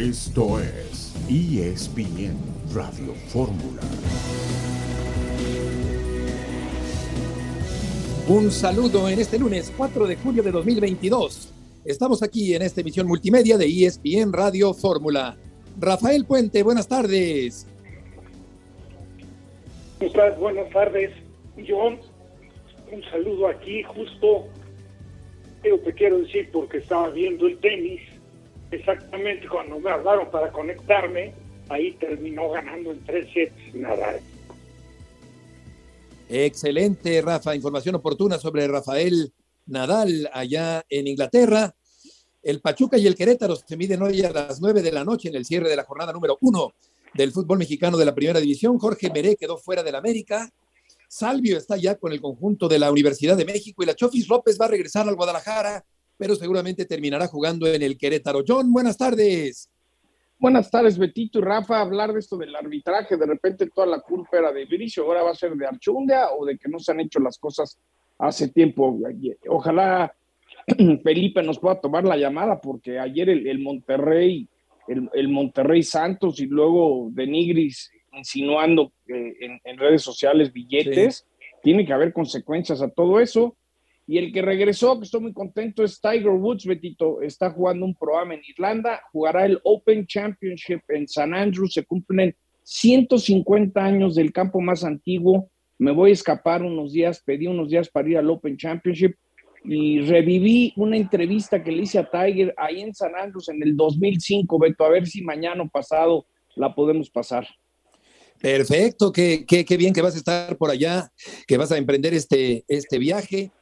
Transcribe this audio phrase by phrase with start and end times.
[0.00, 2.34] Esto es ESPN
[2.74, 3.82] Radio Fórmula.
[8.26, 11.52] Un saludo en este lunes 4 de julio de 2022.
[11.84, 15.36] Estamos aquí en esta emisión multimedia de ESPN Radio Fórmula.
[15.78, 17.66] Rafael Puente, buenas tardes.
[20.38, 21.10] Buenas tardes,
[21.68, 21.98] John.
[22.90, 24.46] Un saludo aquí, justo,
[25.62, 28.00] pero te quiero decir porque estaba viendo el tenis
[28.70, 31.34] exactamente cuando me hablaron para conectarme,
[31.68, 34.20] ahí terminó ganando en tres sets Nadal.
[36.28, 37.56] Excelente, Rafa.
[37.56, 39.32] Información oportuna sobre Rafael
[39.66, 41.74] Nadal allá en Inglaterra.
[42.42, 45.34] El Pachuca y el Querétaro se miden hoy a las nueve de la noche en
[45.34, 46.72] el cierre de la jornada número uno
[47.14, 48.78] del fútbol mexicano de la primera división.
[48.78, 50.48] Jorge Meré quedó fuera del América.
[51.08, 54.56] Salvio está ya con el conjunto de la Universidad de México y la Chofis López
[54.60, 55.84] va a regresar al Guadalajara
[56.20, 58.44] pero seguramente terminará jugando en el Querétaro.
[58.46, 59.70] John, buenas tardes.
[60.38, 61.80] Buenas tardes, Betito y Rafa.
[61.80, 65.30] Hablar de esto del arbitraje, de repente toda la culpa era de Bricio, ahora va
[65.30, 67.78] a ser de Archundia o de que no se han hecho las cosas
[68.18, 68.98] hace tiempo.
[69.48, 70.14] Ojalá
[71.02, 74.46] Felipe nos pueda tomar la llamada, porque ayer el, Monterrey,
[74.88, 81.26] el, Monterrey Santos y luego de Nigris insinuando eh, en, redes sociales billetes,
[81.62, 83.56] tiene que haber consecuencias a todo eso.
[84.10, 87.22] Y el que regresó, que estoy muy contento, es Tiger Woods, Betito.
[87.22, 91.74] Está jugando un programa en Irlanda, jugará el Open Championship en San Andrews.
[91.74, 95.48] Se cumplen 150 años del campo más antiguo.
[95.78, 99.14] Me voy a escapar unos días, pedí unos días para ir al Open Championship
[99.62, 103.76] y reviví una entrevista que le hice a Tiger ahí en San Andrews en el
[103.76, 107.46] 2005, Beto, a ver si mañana o pasado la podemos pasar.
[108.40, 111.12] Perfecto, qué, qué, qué, bien que vas a estar por allá,
[111.46, 113.52] que vas a emprender este, este viaje.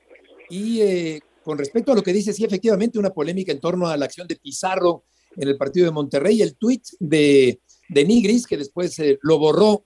[0.51, 3.97] Y eh, con respecto a lo que dice, sí, efectivamente, una polémica en torno a
[3.97, 5.05] la acción de Pizarro
[5.37, 9.85] en el partido de Monterrey, el tuit de, de Nigris, que después eh, lo borró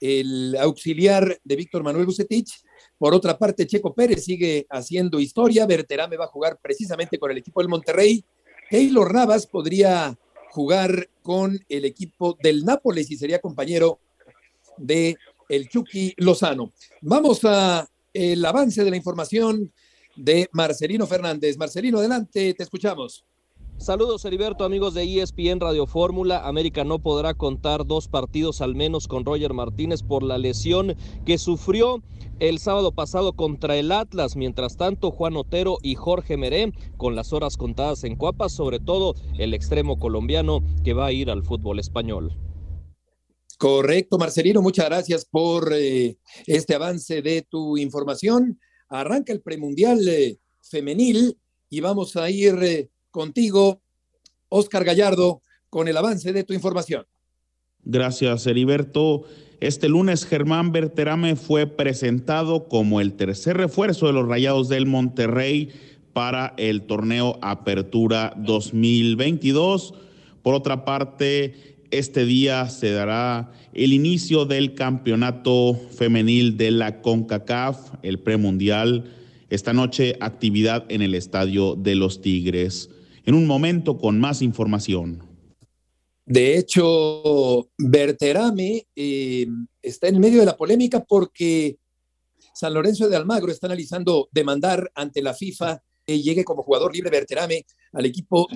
[0.00, 2.62] el auxiliar de Víctor Manuel Bucetich.
[2.98, 5.66] Por otra parte, Checo Pérez sigue haciendo historia.
[5.66, 8.24] Berterame va a jugar precisamente con el equipo del Monterrey.
[8.68, 10.18] Keylor Navas podría
[10.50, 14.00] jugar con el equipo del Nápoles y sería compañero
[14.76, 15.16] de
[15.48, 16.72] el Chucky Lozano.
[17.02, 19.72] Vamos a el avance de la información
[20.16, 21.56] de Marcelino Fernández.
[21.56, 23.24] Marcelino, adelante, te escuchamos.
[23.80, 26.46] Saludos Heriberto, amigos de ESPN Radio Fórmula.
[26.46, 31.38] América no podrá contar dos partidos al menos con Roger Martínez por la lesión que
[31.38, 32.02] sufrió
[32.40, 34.36] el sábado pasado contra el Atlas.
[34.36, 39.14] Mientras tanto, Juan Otero y Jorge Meré con las horas contadas en Cuapas, sobre todo
[39.38, 42.36] el extremo colombiano que va a ir al fútbol español.
[43.56, 48.58] Correcto, Marcelino, muchas gracias por eh, este avance de tu información
[48.90, 51.38] arranca el premundial eh, femenil
[51.70, 53.80] y vamos a ir eh, contigo,
[54.48, 55.40] Oscar Gallardo,
[55.70, 57.06] con el avance de tu información.
[57.82, 59.24] Gracias, Heriberto.
[59.60, 65.70] Este lunes Germán Berterame fue presentado como el tercer refuerzo de los Rayados del Monterrey
[66.12, 69.94] para el torneo Apertura 2022.
[70.42, 77.94] Por otra parte, este día se dará el inicio del campeonato femenil de la CONCACAF,
[78.02, 79.12] el premundial.
[79.48, 82.90] Esta noche, actividad en el Estadio de los Tigres.
[83.24, 85.22] En un momento con más información.
[86.24, 89.46] De hecho, Berterame eh,
[89.82, 91.78] está en medio de la polémica porque
[92.54, 97.10] San Lorenzo de Almagro está analizando demandar ante la FIFA que llegue como jugador libre
[97.10, 98.46] Berterame al equipo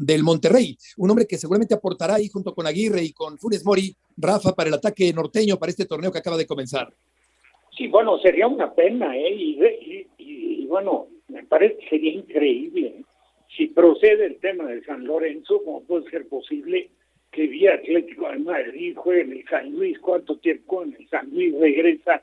[0.00, 3.94] del Monterrey, un hombre que seguramente aportará ahí junto con Aguirre y con Funes Mori,
[4.16, 6.88] Rafa, para el ataque norteño para este torneo que acaba de comenzar.
[7.76, 10.06] Sí, bueno, sería una pena, ¿eh?
[10.18, 12.86] Y, bueno, me parece que sería increíble.
[12.86, 13.04] ¿eh?
[13.56, 16.90] Si procede el tema de San Lorenzo, ¿cómo puede ser posible
[17.30, 19.98] que vía Atlético de Madrid juegue en el San Luis?
[19.98, 22.22] ¿Cuánto tiempo en el San Luis regresa?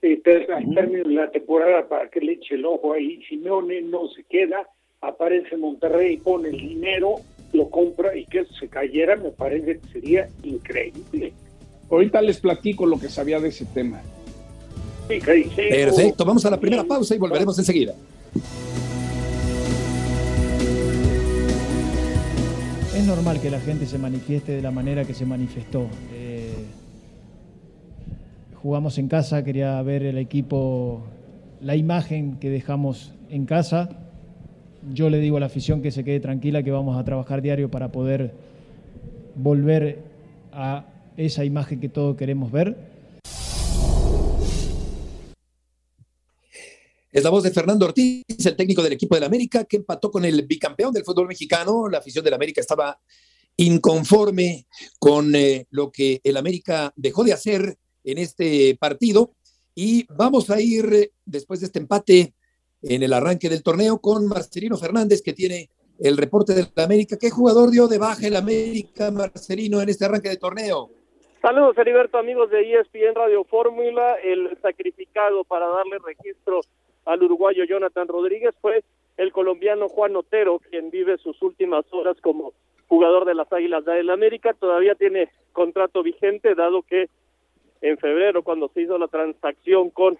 [0.00, 0.22] Eh,
[0.54, 3.20] al término de la temporada para que le eche el ojo ahí.
[3.28, 4.68] Simeone no se queda
[5.00, 7.16] aparece Monterrey, pone el dinero,
[7.52, 11.32] lo compra y que se cayera, me parece que sería increíble.
[11.90, 14.00] Ahorita les platico lo que sabía de ese tema.
[15.08, 17.94] Perfecto, vamos a la primera pausa y volveremos enseguida.
[22.94, 25.88] Es normal que la gente se manifieste de la manera que se manifestó.
[26.12, 26.52] Eh,
[28.60, 31.06] jugamos en casa, quería ver el equipo,
[31.62, 34.07] la imagen que dejamos en casa
[34.92, 37.70] yo le digo a la afición que se quede tranquila, que vamos a trabajar diario
[37.70, 38.32] para poder
[39.34, 40.02] volver
[40.52, 40.86] a
[41.16, 42.76] esa imagen que todos queremos ver.
[47.10, 50.24] Es la voz de Fernando Ortiz, el técnico del equipo del América, que empató con
[50.24, 51.88] el bicampeón del fútbol mexicano.
[51.88, 53.00] La afición del América estaba
[53.56, 54.66] inconforme
[54.98, 59.32] con eh, lo que el América dejó de hacer en este partido.
[59.74, 62.34] Y vamos a ir eh, después de este empate
[62.82, 67.16] en el arranque del torneo con Marcelino Fernández, que tiene el reporte del América.
[67.20, 70.90] ¿Qué jugador dio de baja el América, Marcelino, en este arranque de torneo?
[71.42, 74.16] Saludos, Heriberto, amigos de ESPN Radio Fórmula.
[74.22, 76.60] El sacrificado para darle registro
[77.04, 78.84] al uruguayo Jonathan Rodríguez fue
[79.16, 82.52] el colombiano Juan Otero, quien vive sus últimas horas como
[82.86, 84.54] jugador de las Águilas del América.
[84.54, 87.08] Todavía tiene contrato vigente, dado que
[87.80, 90.18] en febrero, cuando se hizo la transacción con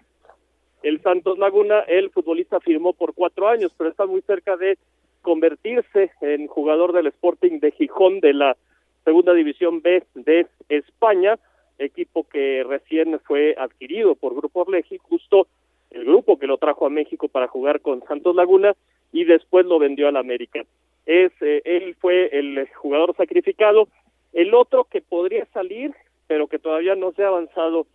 [0.83, 4.77] el Santos Laguna, el futbolista firmó por cuatro años, pero está muy cerca de
[5.21, 8.57] convertirse en jugador del Sporting de Gijón de la
[9.03, 11.37] Segunda División B de España,
[11.77, 15.47] equipo que recién fue adquirido por Grupo Orleji, justo
[15.91, 18.75] el grupo que lo trajo a México para jugar con Santos Laguna
[19.11, 20.61] y después lo vendió al América.
[21.05, 23.87] Es eh, él fue el jugador sacrificado,
[24.33, 25.93] el otro que podría salir,
[26.27, 27.87] pero que todavía no se ha avanzado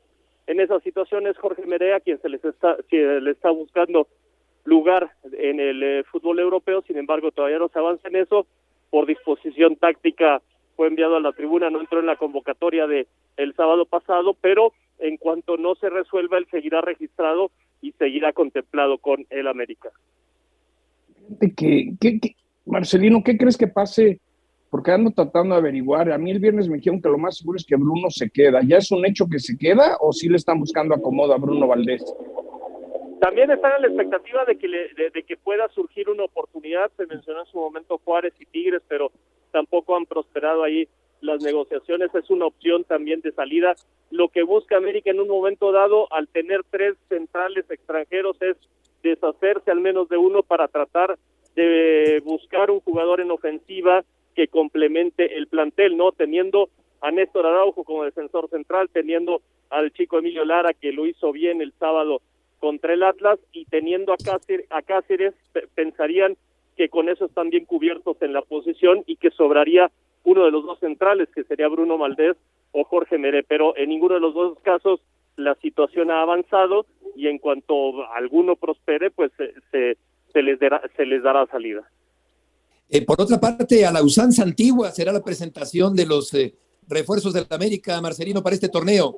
[0.46, 4.08] en esa situación es Jorge Merea, quien se les está, se le está buscando
[4.64, 8.46] lugar en el eh, fútbol europeo, sin embargo todavía no se avanza en eso,
[8.90, 10.40] por disposición táctica
[10.76, 13.06] fue enviado a la tribuna, no entró en la convocatoria de
[13.36, 17.50] el sábado pasado, pero en cuanto no se resuelva, él seguirá registrado
[17.80, 19.90] y seguirá contemplado con el América.
[21.56, 21.94] ¿Qué,
[22.64, 24.20] Marcelino, ¿qué crees que pase?
[24.74, 26.10] Porque ando tratando de averiguar.
[26.10, 28.58] A mí el viernes me dijeron que lo más seguro es que Bruno se queda.
[28.66, 31.68] ¿Ya es un hecho que se queda o sí le están buscando acomodo a Bruno
[31.68, 32.02] Valdés?
[33.20, 36.90] También están en la expectativa de que, de, que pueda surgir una oportunidad.
[36.96, 39.12] Se mencionó en su momento Juárez y Tigres, pero
[39.52, 40.88] tampoco han prosperado ahí
[41.20, 42.12] las negociaciones.
[42.12, 43.76] Es una opción también de salida.
[44.10, 48.56] Lo que busca América en un momento dado, al tener tres centrales extranjeros, es
[49.04, 51.16] deshacerse al menos de uno para tratar
[51.54, 54.04] de buscar un jugador en ofensiva
[54.54, 56.12] complemente el plantel, ¿no?
[56.12, 56.68] Teniendo
[57.00, 61.60] a Néstor Araujo como defensor central, teniendo al chico Emilio Lara que lo hizo bien
[61.60, 62.22] el sábado
[62.60, 65.34] contra el Atlas y teniendo a Cáceres, a Cáceres
[65.74, 66.36] pensarían
[66.76, 69.90] que con eso están bien cubiertos en la posición y que sobraría
[70.22, 72.36] uno de los dos centrales, que sería Bruno Maldés
[72.70, 75.00] o Jorge Meré, pero en ninguno de los dos casos
[75.36, 76.86] la situación ha avanzado
[77.16, 79.96] y en cuanto alguno prospere, pues se,
[80.32, 80.60] se, les,
[80.96, 81.90] se les dará salida.
[82.94, 86.54] Eh, por otra parte, a la usanza antigua será la presentación de los eh,
[86.86, 89.16] refuerzos del América, Marcelino, para este torneo.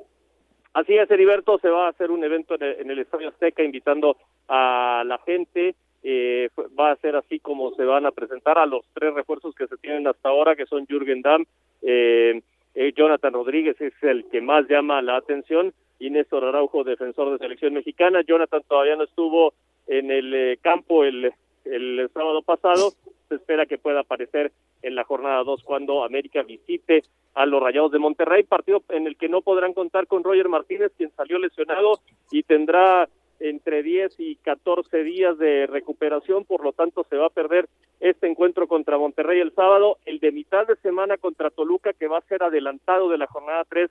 [0.72, 4.16] Así es, Heriberto, se va a hacer un evento en el, Estadio Azteca invitando
[4.48, 5.74] a la gente.
[6.02, 9.66] Eh, va a ser así como se van a presentar a los tres refuerzos que
[9.66, 11.44] se tienen hasta ahora, que son Jürgen Damm,
[11.82, 12.40] eh,
[12.74, 17.38] eh, Jonathan Rodríguez es el que más llama la atención, y Néstor Araujo, defensor de
[17.38, 18.22] selección mexicana.
[18.26, 19.52] Jonathan todavía no estuvo
[19.86, 21.30] en el campo el,
[21.66, 22.92] el sábado pasado,
[23.28, 24.52] se espera que pueda aparecer
[24.82, 27.02] en la jornada 2 cuando América visite
[27.34, 30.92] a los Rayados de Monterrey, partido en el que no podrán contar con Roger Martínez,
[30.96, 32.00] quien salió lesionado
[32.30, 33.08] y tendrá
[33.40, 37.68] entre 10 y 14 días de recuperación, por lo tanto se va a perder
[38.00, 42.18] este encuentro contra Monterrey el sábado, el de mitad de semana contra Toluca, que va
[42.18, 43.90] a ser adelantado de la jornada 3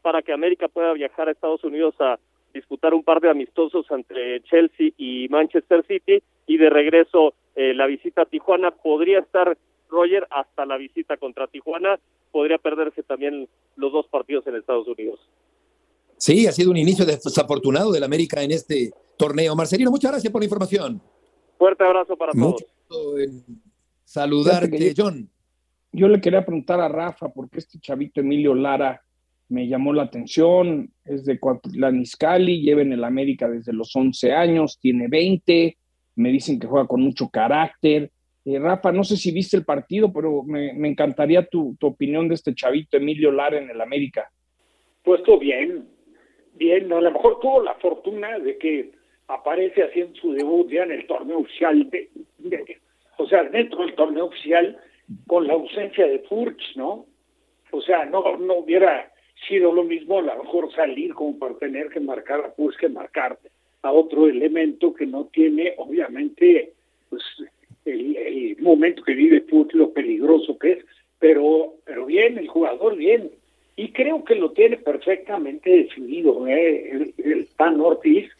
[0.00, 2.18] para que América pueda viajar a Estados Unidos a
[2.54, 7.86] disputar un par de amistosos entre Chelsea y Manchester City y de regreso eh, la
[7.86, 9.58] visita a Tijuana podría estar
[9.88, 11.98] Roger hasta la visita contra Tijuana.
[12.30, 15.18] Podría perderse también los dos partidos en Estados Unidos.
[16.18, 19.56] Sí, ha sido un inicio desafortunado del América en este torneo.
[19.56, 21.02] Marcelino, muchas gracias por la información.
[21.58, 22.62] Fuerte abrazo para todos.
[24.04, 25.28] saludarte, John.
[25.90, 29.02] Yo le quería preguntar a Rafa, porque este chavito Emilio Lara
[29.48, 34.32] me llamó la atención, es de Cuautitlán Izcalli, lleva en el América desde los 11
[34.32, 35.76] años, tiene 20,
[36.18, 38.10] me dicen que juega con mucho carácter,
[38.44, 42.54] eh, Rafa, no sé si viste el partido, pero me, encantaría tu, opinión de este
[42.54, 44.30] chavito Emilio Lara en el América.
[45.02, 45.86] Puesto bien,
[46.54, 48.92] bien, a lo mejor tuvo la fortuna de que
[49.26, 51.90] aparece haciendo su debut ya en el torneo oficial,
[53.18, 54.78] o sea, dentro del torneo oficial,
[55.26, 57.04] con la ausencia de Furch, ¿no?
[57.70, 59.12] O sea, no, no hubiera
[59.46, 62.88] sido lo mismo a lo mejor salir como para tener que marcar a Furch que
[62.88, 63.38] marcar
[63.88, 66.72] a otro elemento que no tiene, obviamente,
[67.08, 67.22] pues
[67.84, 70.84] el, momento que vive Put, lo peligroso que es,
[71.18, 73.30] pero, pero bien, el jugador bien.
[73.76, 76.90] Y creo que lo tiene perfectamente definido ¿eh?
[76.90, 78.30] el, el Tan Ortiz,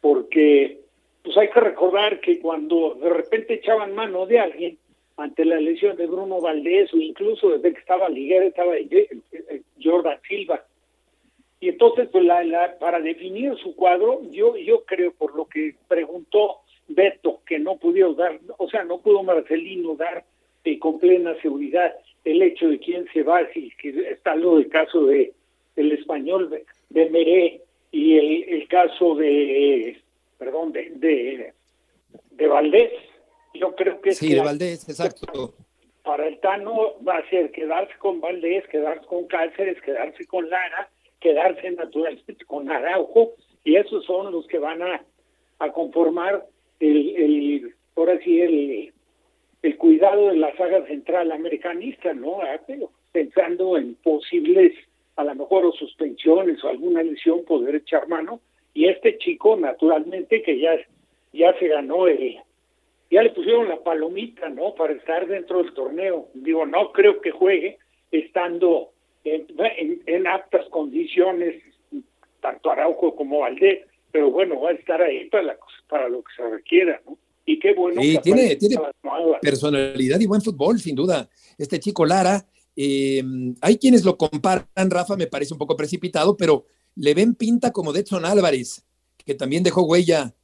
[0.00, 0.80] porque
[1.22, 4.78] pues hay que recordar que cuando de repente echaban mano de alguien
[5.16, 8.72] ante la lesión de Bruno Valdés o incluso desde que estaba Liguera estaba
[9.82, 10.64] Jordan Silva.
[11.60, 16.60] Y entonces, pues la, para definir su cuadro, yo, yo creo, por lo que preguntó
[16.88, 20.24] Beto, que no pudo dar, o sea, no pudo Marcelino dar
[20.64, 24.68] y con plena seguridad el hecho de quién se va, si que está lo del
[24.68, 25.32] caso de
[25.76, 30.00] el español de, de Meré y el, el caso de,
[30.38, 31.52] perdón, de, de,
[32.30, 32.92] de Valdés.
[33.54, 34.12] Yo creo que...
[34.12, 35.54] Sí, de Valdés, exacto.
[36.02, 40.88] Para el Tano va a ser quedarse con Valdés, quedarse con Cáceres, quedarse con Lara,
[41.20, 43.32] quedarse naturalmente con Araujo,
[43.64, 45.02] y esos son los que van a,
[45.58, 46.46] a conformar
[46.80, 48.92] el, el, por así el,
[49.62, 52.40] el cuidado de la saga central americanista, ¿no?
[52.40, 52.58] Ah,
[53.12, 54.72] pensando en posibles,
[55.16, 58.40] a lo mejor, o suspensiones o alguna lesión, poder echar mano.
[58.72, 60.76] Y este chico, naturalmente, que ya,
[61.32, 62.38] ya se ganó el,
[63.10, 64.74] ya le pusieron la palomita, ¿no?
[64.74, 66.28] Para estar dentro del torneo.
[66.34, 67.78] Digo, no creo que juegue
[68.12, 68.90] estando
[69.24, 71.62] en, en, aptas condiciones,
[72.40, 75.58] tanto Araujo como Valdés, pero bueno, va a estar ahí para,
[75.88, 77.18] para lo que se requiera, ¿no?
[77.46, 78.00] Y qué bueno.
[78.00, 78.76] Sí, tiene, tiene
[79.40, 81.28] personalidad y buen fútbol, sin duda.
[81.58, 82.46] Este chico Lara,
[82.76, 83.22] eh,
[83.60, 87.92] hay quienes lo comparan, Rafa, me parece un poco precipitado, pero le ven pinta como
[87.92, 88.84] de Edson Álvarez,
[89.24, 90.34] que también dejó huella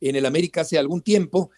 [0.00, 1.50] en el América hace algún tiempo.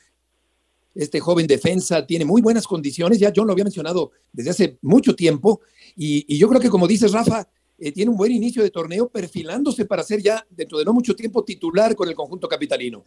[0.98, 5.14] Este joven defensa tiene muy buenas condiciones, ya John lo había mencionado desde hace mucho
[5.14, 5.60] tiempo,
[5.96, 7.46] y, yo creo que como dices, Rafa,
[7.78, 11.14] eh, tiene un buen inicio de torneo perfilándose para ser ya dentro de no mucho
[11.14, 13.04] tiempo titular con el conjunto capitalino.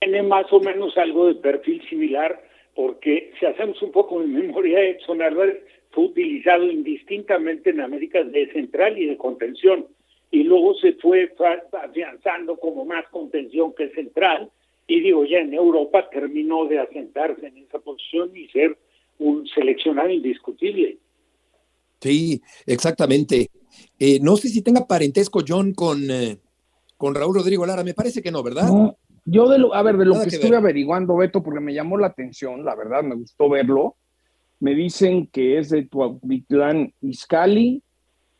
[0.00, 4.78] Tiene más o menos algo de perfil similar, porque si hacemos un poco de memoria,
[4.78, 5.62] Edson Álvarez
[5.92, 9.86] fue utilizado indistintamente en América de central y de contención,
[10.30, 11.34] y luego se fue
[11.72, 14.50] afianzando como más contención que central,
[14.88, 18.76] y digo, ya en Europa terminó de asentarse en esa posición y ser
[19.18, 20.98] un seleccionado indiscutible.
[22.00, 23.50] Sí, exactamente.
[23.98, 26.38] Eh, no sé si tenga parentesco John con, eh,
[26.96, 28.66] con Raúl Rodrigo Lara, me parece que no, ¿verdad?
[28.66, 31.98] No, yo de lo, a ver, de lo que, estuve averiguando, Beto, porque me llamó
[31.98, 33.96] la atención, la verdad, me gustó verlo.
[34.58, 37.82] Me dicen que es de Tuapitlán Izcali,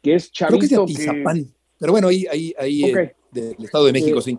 [0.02, 0.86] que es Chavito.
[0.86, 1.44] que
[1.78, 4.38] Pero bueno, ahí, ahí, ahí eh, del Estado de México, sí.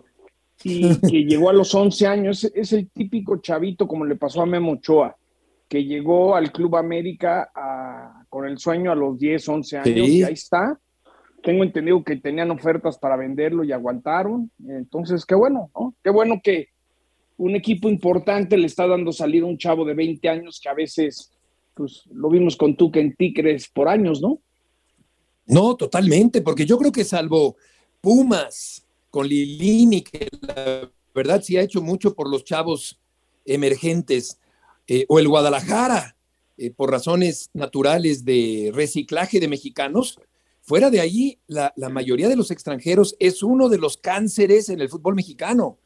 [0.64, 2.44] Y que llegó a los 11 años.
[2.54, 5.16] Es el típico chavito, como le pasó a Memo Ochoa,
[5.68, 7.50] que llegó al Club América
[8.28, 10.78] con el sueño a los 10, 11 años, y ahí está
[11.42, 14.50] tengo entendido que tenían ofertas para venderlo y aguantaron.
[14.66, 15.94] Entonces, qué bueno, ¿no?
[16.02, 16.68] Qué bueno que
[17.36, 20.74] un equipo importante le está dando salida a un chavo de 20 años que a
[20.74, 21.32] veces,
[21.74, 24.40] pues, lo vimos con tú que en Tigres por años, ¿no?
[25.46, 27.56] No, totalmente, porque yo creo que salvo
[28.00, 32.98] Pumas con Lilini, que la verdad sí ha hecho mucho por los chavos
[33.44, 34.38] emergentes,
[34.86, 36.16] eh, o el Guadalajara,
[36.56, 40.18] eh, por razones naturales de reciclaje de mexicanos,
[40.70, 44.88] Fuera de ahí, la, mayoría de los extranjeros es uno de los cánceres en el
[44.88, 45.78] fútbol mexicano,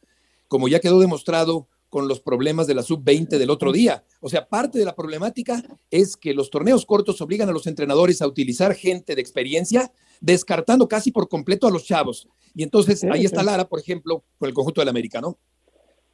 [0.48, 4.04] como ya quedó demostrado con los problemas de la sub-20 del otro día.
[4.20, 8.20] O sea, parte de la problemática es que los torneos cortos obligan a los entrenadores
[8.20, 12.28] a utilizar gente de experiencia, descartando casi por completo a los chavos.
[12.54, 15.37] Y entonces ahí está Lara, por ejemplo, con el conjunto del América, ¿no?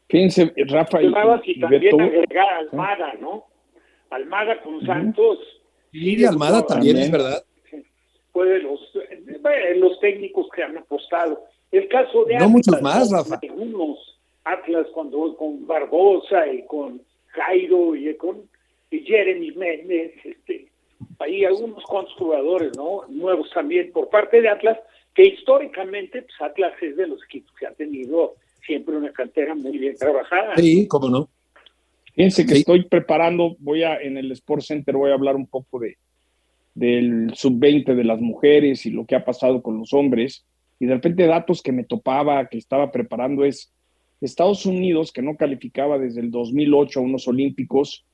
[0.09, 1.03] Fíjense, Rafa.
[1.03, 3.45] Y, también agregar a Almada, ¿no?
[4.11, 5.39] Almada con Santos.
[5.93, 7.45] Sí, Almada también, es verdad
[8.33, 8.81] fue los,
[9.77, 11.45] los técnicos que han apostado.
[11.71, 13.39] El caso de no muchos más, Rafa.
[13.43, 13.99] Algunos
[14.45, 18.49] Atlas cuando con Barbosa y con Jairo y con
[18.91, 20.70] Jeremy Méndez, este,
[21.19, 23.03] hay algunos cuantos jugadores, ¿no?
[23.09, 24.79] Nuevos también por parte de Atlas,
[25.15, 29.77] que históricamente pues Atlas es de los equipos que ha tenido siempre una cantera muy
[29.79, 30.57] bien trabajada.
[30.57, 31.29] Sí, cómo no.
[32.15, 35.79] Fíjense que estoy preparando, voy a, en el Sport Center voy a hablar un poco
[35.79, 35.97] de,
[36.75, 40.45] del sub-20 de las mujeres y lo que ha pasado con los hombres.
[40.79, 43.73] Y de repente datos que me topaba, que estaba preparando es
[44.21, 48.05] Estados Unidos, que no calificaba desde el 2008 a unos olímpicos,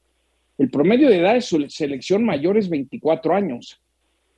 [0.58, 3.80] el promedio de edad de su selección mayor es 24 años.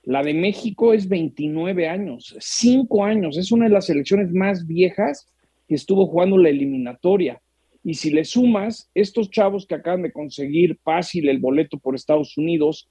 [0.02, 3.36] La de México es 29 años, 5 años.
[3.36, 5.28] Es una de las selecciones más viejas
[5.68, 7.40] que estuvo jugando la eliminatoria.
[7.84, 12.36] Y si le sumas estos chavos que acaban de conseguir fácil el boleto por Estados
[12.36, 12.88] Unidos,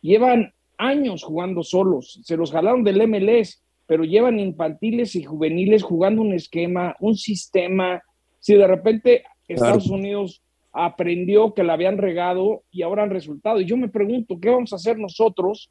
[0.00, 6.22] llevan años jugando solos, se los jalaron del MLS, pero llevan infantiles y juveniles jugando
[6.22, 8.02] un esquema, un sistema.
[8.38, 13.60] Si de repente Estados Unidos aprendió que la habían regado y ahora han resultado.
[13.60, 15.70] Y yo me pregunto, ¿qué vamos a hacer nosotros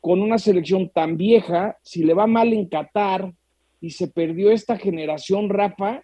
[0.00, 3.32] con una selección tan vieja si le va mal en Qatar
[3.80, 6.02] y se perdió esta generación, Rafa?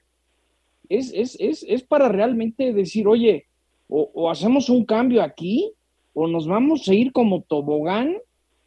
[0.89, 3.47] Es, es, es, es para realmente decir, oye,
[3.89, 5.73] o, o hacemos un cambio aquí
[6.15, 8.17] o nos vamos a ir como tobogán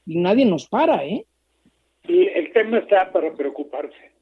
[0.06, 1.26] y nadie nos para, ¿eh?
[2.06, 4.15] Sí, el tema está para preocuparse.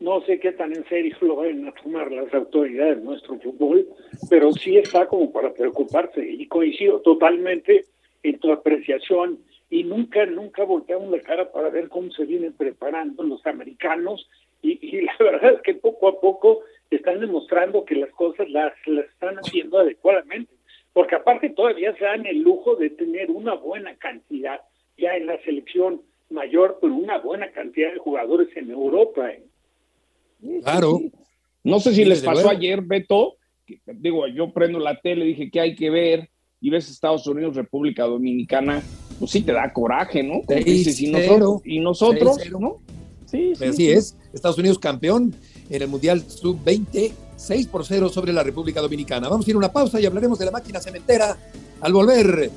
[0.00, 3.86] No sé qué tan en serio lo vayan a tomar las autoridades de nuestro fútbol,
[4.28, 6.26] pero sí está como para preocuparse.
[6.26, 7.84] Y coincido totalmente
[8.22, 9.38] en tu apreciación.
[9.68, 14.28] Y nunca, nunca volteamos la cara para ver cómo se vienen preparando los americanos.
[14.62, 16.60] Y, la verdad es que poco a poco
[16.90, 20.54] están demostrando que las cosas las, las están haciendo adecuadamente,
[20.92, 24.60] porque aparte todavía se dan el lujo de tener una buena cantidad
[24.96, 26.00] ya en la selección
[26.30, 29.30] mayor, pero una buena cantidad de jugadores en Europa.
[30.62, 31.00] Claro.
[31.64, 32.50] No sé si les pasó luego.
[32.50, 33.34] ayer, Beto,
[33.66, 37.56] que, digo, yo prendo la tele, dije que hay que ver, y ves Estados Unidos,
[37.56, 38.82] República Dominicana,
[39.18, 40.42] pues sí te da coraje, ¿no?
[40.46, 42.38] Como dices, y nosotros, y nosotros.
[42.58, 42.78] ¿no?
[43.26, 43.64] Sí, sí.
[43.64, 45.34] Así es, Estados Unidos campeón
[45.68, 49.28] en el Mundial Sub-20, 6 por 0 sobre la República Dominicana.
[49.28, 51.36] Vamos a ir a una pausa y hablaremos de la máquina cementera.
[51.80, 52.50] Al volver,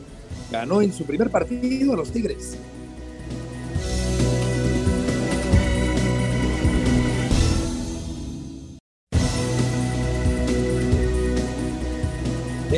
[0.52, 2.58] ganó en su primer partido a los Tigres.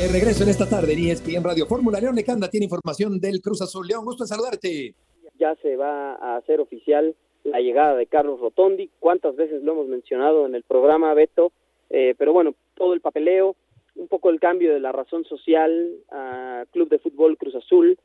[0.01, 1.99] De regreso en esta tarde en ESPN Radio Fórmula.
[1.99, 3.85] León Lecanda tiene información del Cruz Azul.
[3.85, 4.95] León, gusto en saludarte.
[5.37, 8.89] ya se va a hacer oficial la llegada de Carlos Rotondi.
[8.99, 11.51] ¿Cuántas veces lo hemos mencionado en el programa, Beto?
[11.91, 13.55] Eh, pero bueno, todo el papeleo,
[13.95, 17.99] un poco el cambio de la razón social a Club de Fútbol Cruz Azul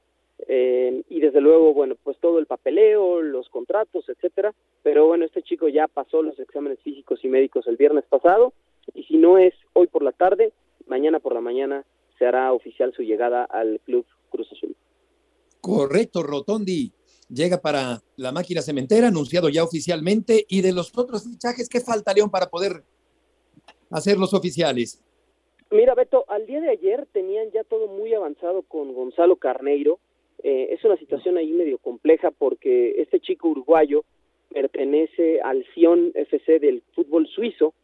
[0.48, 4.52] eh, y desde luego, bueno, pues todo el papeleo, los contratos, etcétera.
[4.82, 8.52] Pero bueno, este chico ya pasó los exámenes físicos y médicos el viernes pasado
[8.92, 10.52] y si no es hoy por la tarde,
[10.86, 11.84] mañana por la mañana
[12.18, 14.76] se hará oficial su llegada al Club Cruz Azul.
[15.60, 16.92] Correcto, Rotondi
[17.28, 20.44] llega para la máquina cementera, anunciado ya oficialmente.
[20.48, 22.82] Y de los otros fichajes, ¿qué falta, León, para poder
[23.90, 25.02] hacerlos oficiales?
[25.70, 29.98] Mira, Beto, al día de ayer tenían ya todo muy avanzado con Gonzalo Carneiro.
[30.42, 34.04] Eh, es una situación ahí medio compleja porque este chico uruguayo
[34.50, 37.74] pertenece al Sion FC del fútbol suizo.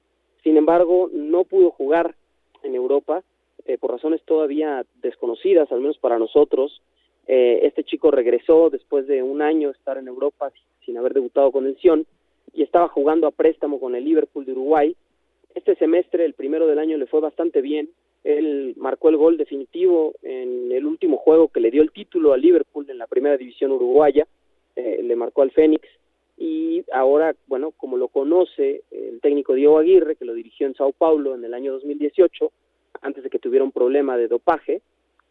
[0.44, 2.14] Sin embargo, no pudo jugar
[2.62, 3.22] en Europa
[3.64, 6.82] eh, por razones todavía desconocidas, al menos para nosotros.
[7.26, 10.52] Eh, este chico regresó después de un año estar en Europa
[10.84, 12.04] sin haber debutado con el Sion
[12.52, 14.96] y estaba jugando a préstamo con el Liverpool de Uruguay.
[15.54, 17.90] Este semestre, el primero del año, le fue bastante bien.
[18.24, 22.40] Él marcó el gol definitivo en el último juego que le dio el título al
[22.40, 24.26] Liverpool en la primera división uruguaya.
[24.74, 25.86] Eh, le marcó al Fénix
[26.36, 30.92] y ahora, bueno, como lo conoce el técnico Diego Aguirre, que lo dirigió en Sao
[30.92, 32.50] Paulo en el año 2018,
[33.02, 34.82] antes de que tuviera un problema de dopaje,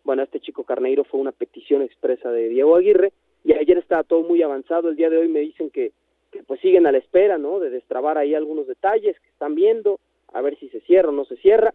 [0.03, 4.23] bueno, este chico Carneiro fue una petición expresa de Diego Aguirre y ayer estaba todo
[4.23, 4.89] muy avanzado.
[4.89, 5.91] El día de hoy me dicen que,
[6.31, 7.59] que pues siguen a la espera, ¿no?
[7.59, 9.99] De destrabar ahí algunos detalles que están viendo,
[10.33, 11.73] a ver si se cierra o no se cierra.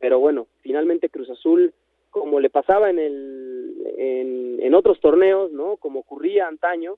[0.00, 1.72] Pero bueno, finalmente Cruz Azul,
[2.10, 5.76] como le pasaba en, el, en, en otros torneos, ¿no?
[5.76, 6.96] Como ocurría antaño,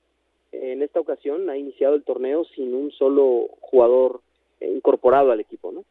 [0.61, 4.21] en esta ocasión ha iniciado el torneo sin un solo jugador
[4.59, 5.83] eh, incorporado al equipo, ¿no?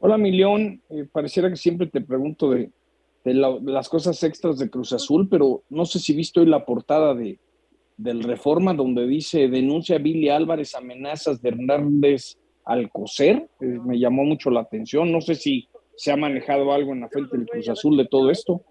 [0.00, 0.80] Hola, mi León.
[0.90, 2.70] Eh, pareciera que siempre te pregunto de,
[3.24, 6.46] de, la- de las cosas extras de Cruz Azul, pero no sé si viste hoy
[6.46, 7.38] la portada de,
[7.96, 13.48] del Reforma donde dice denuncia Billy Álvarez amenazas de Hernández Alcocer.
[13.60, 15.10] Eh, me llamó mucho la atención.
[15.10, 15.66] No sé si
[15.96, 18.62] se ha manejado algo en la frente del Cruz Azul de todo esto.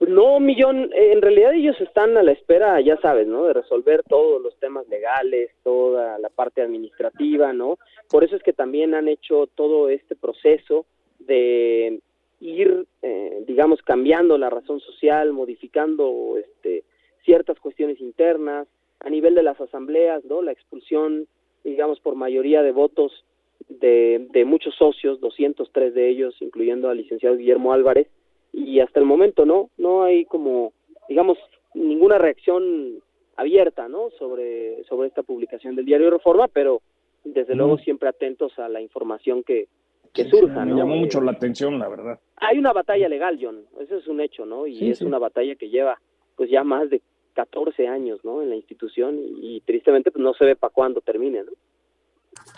[0.00, 3.44] No, Millón, eh, en realidad ellos están a la espera, ya sabes, ¿no?
[3.44, 7.78] De resolver todos los temas legales, toda la parte administrativa, ¿no?
[8.10, 10.84] Por eso es que también han hecho todo este proceso
[11.20, 12.00] de
[12.40, 16.84] ir, eh, digamos, cambiando la razón social, modificando este,
[17.24, 18.66] ciertas cuestiones internas,
[19.00, 20.42] a nivel de las asambleas, ¿no?
[20.42, 21.26] La expulsión,
[21.62, 23.24] digamos, por mayoría de votos
[23.68, 28.08] de, de muchos socios, 203 de ellos, incluyendo al licenciado Guillermo Álvarez,
[28.56, 30.72] y hasta el momento no, no hay como,
[31.08, 31.36] digamos,
[31.74, 33.00] ninguna reacción
[33.36, 34.10] abierta, ¿no?
[34.18, 36.80] Sobre, sobre esta publicación del diario Reforma, pero
[37.24, 39.66] desde luego siempre atentos a la información que,
[40.12, 40.76] que surja, Me ¿no?
[40.78, 42.20] llamó Eh, mucho la atención, la verdad.
[42.36, 44.66] hay una batalla legal, John, eso es un hecho, ¿no?
[44.66, 45.04] Y Sí, es sí.
[45.04, 45.98] una batalla que lleva
[46.36, 47.00] pues ya más de
[47.34, 48.40] 14 años, ¿no?
[48.42, 51.50] En la institución y, y tristemente pues no se ve para cuándo termine, ¿no?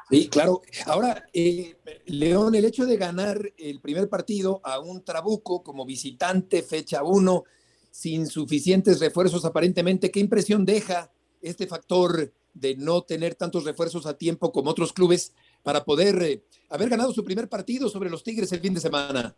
[0.08, 0.60] Sí, claro.
[0.86, 1.74] Ahora, eh,
[2.06, 7.44] León, el hecho de ganar el primer partido a un Trabuco como visitante, fecha 1,
[7.90, 11.10] sin suficientes refuerzos aparentemente, ¿qué impresión deja
[11.42, 16.42] este factor de no tener tantos refuerzos a tiempo como otros clubes para poder eh,
[16.70, 19.34] haber ganado su primer partido sobre los Tigres el fin de semana?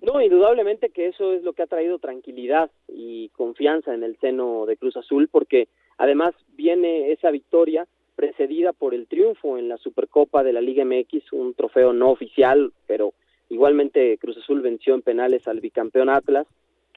[0.00, 4.66] No, indudablemente que eso es lo que ha traído tranquilidad y confianza en el seno
[4.66, 5.68] de Cruz Azul, porque
[5.98, 11.32] además viene esa victoria precedida por el triunfo en la Supercopa de la Liga MX,
[11.32, 13.12] un trofeo no oficial, pero
[13.48, 16.46] igualmente Cruz Azul venció en penales al bicampeón Atlas,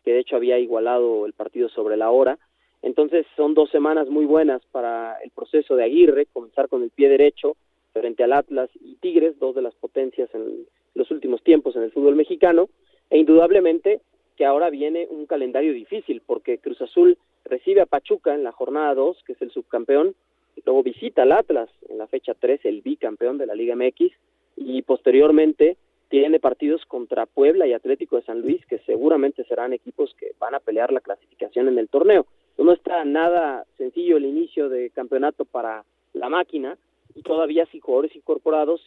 [0.03, 2.37] que de hecho había igualado el partido sobre la hora.
[2.81, 7.09] Entonces son dos semanas muy buenas para el proceso de Aguirre, comenzar con el pie
[7.09, 7.57] derecho
[7.93, 11.91] frente al Atlas y Tigres, dos de las potencias en los últimos tiempos en el
[11.91, 12.69] fútbol mexicano,
[13.09, 14.01] e indudablemente
[14.35, 18.93] que ahora viene un calendario difícil, porque Cruz Azul recibe a Pachuca en la jornada
[18.93, 20.15] 2, que es el subcampeón,
[20.65, 24.11] luego visita al Atlas en la fecha 3, el bicampeón de la Liga MX,
[24.55, 25.77] y posteriormente
[26.09, 30.55] tiene partidos contra Puebla y Atlético de San Luis, que seguramente serán equipos que van
[30.55, 32.25] a pelear la clasificación en el torneo.
[32.57, 36.77] No está nada sencillo el inicio de campeonato para la máquina,
[37.15, 38.81] y todavía sin jugadores incorporados,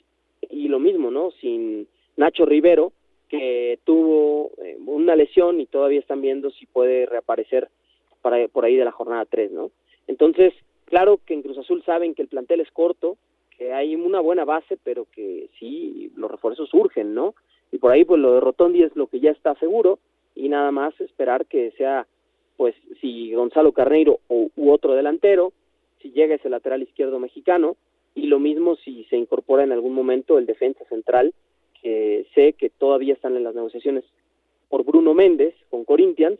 [0.48, 1.30] y lo mismo, ¿no?
[1.40, 2.92] Sin Nacho Rivero,
[3.28, 7.68] que tuvo eh, una lesión y todavía están viendo si puede reaparecer
[8.22, 9.70] para, por ahí de la jornada 3, ¿no?
[10.08, 10.52] Entonces,
[10.90, 13.16] claro que en Cruz Azul saben que el plantel es corto,
[13.56, 17.34] que hay una buena base, pero que sí, los refuerzos surgen, ¿no?
[17.72, 19.98] Y por ahí, pues lo de Rotondi es lo que ya está seguro,
[20.34, 22.06] y nada más esperar que sea,
[22.56, 25.52] pues, si Gonzalo Carneiro u otro delantero,
[26.02, 27.76] si llega ese lateral izquierdo mexicano,
[28.14, 31.32] y lo mismo si se incorpora en algún momento el defensa central,
[31.80, 34.04] que sé que todavía están en las negociaciones
[34.68, 36.38] por Bruno Méndez con Corinthians,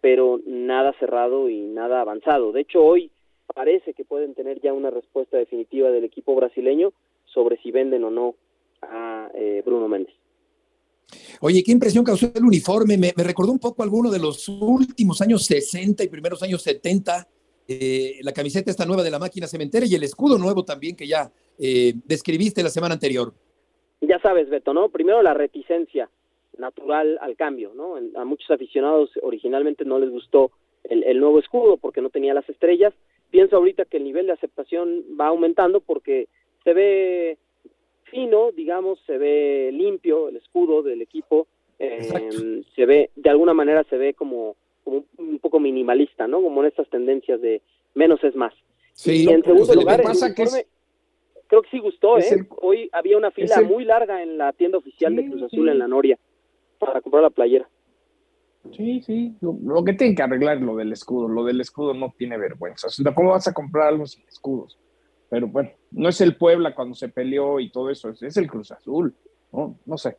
[0.00, 2.52] pero nada cerrado y nada avanzado.
[2.52, 3.10] De hecho, hoy
[3.52, 6.92] parece que pueden tener ya una respuesta definitiva del equipo brasileño
[7.26, 8.34] sobre si venden o no
[8.82, 10.14] a eh, Bruno Méndez.
[11.40, 12.96] Oye, qué impresión causó el uniforme.
[12.96, 17.26] Me, recordó un poco alguno de los últimos años 60 y primeros años 70.
[17.66, 21.06] Eh, la camiseta esta nueva de la máquina cementera y el escudo nuevo también que
[21.06, 23.32] ya eh, describiste la semana anterior
[24.00, 24.88] ya sabes, Beto, ¿no?
[24.88, 26.08] Primero la reticencia
[26.58, 27.96] natural al cambio, ¿no?
[28.16, 30.50] A muchos aficionados originalmente no les gustó
[30.84, 32.94] el, nuevo escudo porque no tenía las estrellas.
[33.30, 36.28] Pienso ahorita que el nivel de aceptación va aumentando porque
[36.64, 37.38] se ve
[38.04, 41.46] fino, digamos, se ve limpio el escudo del equipo,
[41.78, 46.42] eh, se ve, de alguna manera se ve como, un poco minimalista, ¿no?
[46.42, 47.62] Como en estas tendencias de
[47.94, 48.52] menos es más.
[48.92, 50.44] Sí, y en segundo lugar, pasa que
[51.46, 52.46] creo que sí gustó, ¿eh?
[52.60, 55.88] Hoy había una fila muy larga en la tienda oficial de Cruz Azul en la
[55.88, 56.18] Noria
[56.78, 57.68] para comprar la playera.
[58.76, 59.34] Sí, sí.
[59.40, 61.28] Lo, que tienen que arreglar es lo del escudo.
[61.28, 62.88] Lo del escudo no tiene vergüenza.
[63.14, 64.78] ¿Cómo vas a comprar algo sin escudos?
[65.28, 68.72] Pero bueno, no es el Puebla cuando se peleó y todo eso, es, el Cruz
[68.72, 69.14] Azul.
[69.52, 70.16] No, no sé.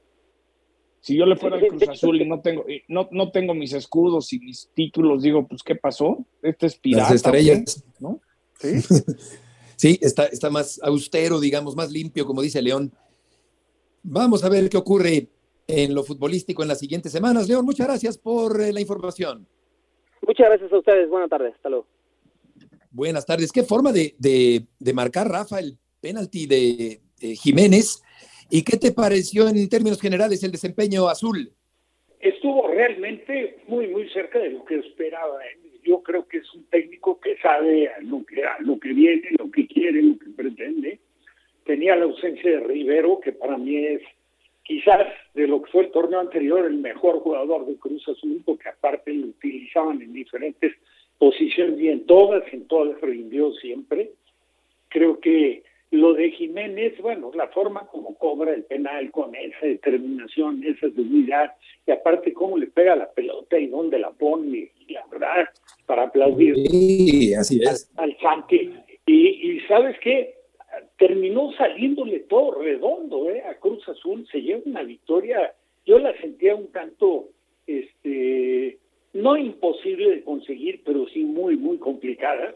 [1.01, 4.31] Si yo le fuera al Cruz Azul y no tengo, no, no tengo mis escudos
[4.33, 6.25] y mis títulos, digo, pues, ¿qué pasó?
[6.41, 7.03] Este es pirata.
[7.03, 7.83] Las estrellas.
[7.99, 8.19] ¿no?
[8.59, 8.81] Sí.
[9.81, 12.93] Sí, está, está más austero, digamos, más limpio, como dice León.
[14.03, 15.27] Vamos a ver qué ocurre
[15.67, 17.47] en lo futbolístico en las siguientes semanas.
[17.47, 19.47] León, muchas gracias por eh, la información.
[20.25, 21.09] Muchas gracias a ustedes.
[21.09, 21.53] Buenas tardes.
[21.55, 21.87] Hasta luego.
[22.91, 23.51] Buenas tardes.
[23.51, 26.99] ¿Qué forma de, de, marcar, Rafa, el penalti de,
[27.35, 28.03] Jiménez?
[28.49, 31.53] ¿Y qué te pareció en términos generales el desempeño azul?
[32.19, 35.39] Estuvo realmente muy, muy cerca de lo que esperaba.
[35.45, 35.71] ¿eh?
[35.83, 39.67] yo creo que es un técnico que sabe lo que, lo que viene, lo que
[39.67, 40.99] quiere, lo que pretende.
[41.65, 44.01] Tenía la ausencia de Rivero, que para mí es
[44.63, 48.69] quizás de lo que fue el torneo anterior el mejor jugador de Cruz Azul, porque
[48.69, 50.73] aparte lo utilizaban en diferentes
[51.17, 54.11] posiciones y en todas, en todas rindió siempre.
[54.89, 60.63] Creo que lo de Jiménez, bueno, la forma como cobra el penal con esa determinación,
[60.63, 61.53] esa seguridad,
[61.85, 65.49] y aparte cómo le pega la pelota y dónde la pone, y la verdad,
[65.85, 67.91] para aplaudir sí, así es.
[67.97, 68.73] al, Santi.
[69.05, 70.35] Y, sabes qué,
[70.97, 73.43] terminó saliéndole todo redondo ¿eh?
[73.43, 75.53] a Cruz Azul, se lleva una victoria,
[75.85, 77.29] yo la sentía un tanto,
[77.67, 78.77] este,
[79.13, 82.53] no imposible de conseguir, pero sí muy, muy complicada.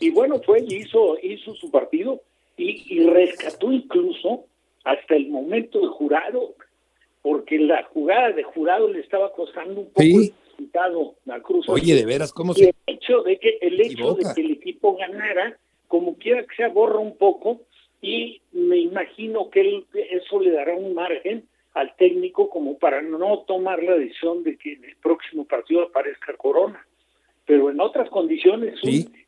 [0.00, 2.22] Y bueno, fue y hizo, hizo su partido
[2.56, 4.46] y, rescató incluso
[4.84, 6.54] hasta el momento de jurado,
[7.22, 11.68] porque la jugada de jurado le estaba costando un poco el resultado a Cruz.
[11.68, 12.74] Oye, de veras, ¿cómo se.?
[12.86, 16.68] El hecho de que el hecho de que el equipo ganara, como quiera que se
[16.68, 17.60] borra un poco,
[18.00, 21.44] y me imagino que eso le dará un margen
[21.74, 26.34] al técnico como para no tomar la decisión de que en el próximo partido aparezca
[26.36, 26.86] Corona.
[27.44, 28.74] Pero en otras condiciones,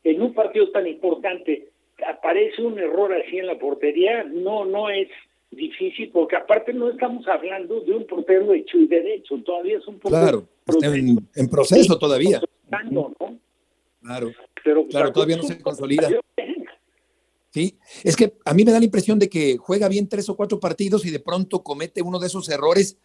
[0.03, 1.69] en un partido tan importante
[2.07, 5.07] aparece un error así en la portería, no, no es
[5.51, 9.99] difícil, porque aparte no estamos hablando de un portero hecho y derecho, todavía es un
[9.99, 10.47] portero.
[10.65, 10.95] Claro,
[11.35, 12.41] en, proceso todavía.
[12.89, 13.13] ¿no?
[14.01, 14.31] Claro,
[14.63, 16.09] Pero, claro, todavía no se consolida.
[17.51, 20.35] Sí, es que a mí me da la impresión de que juega bien tres o
[20.35, 22.97] cuatro partidos y de pronto comete uno de esos errores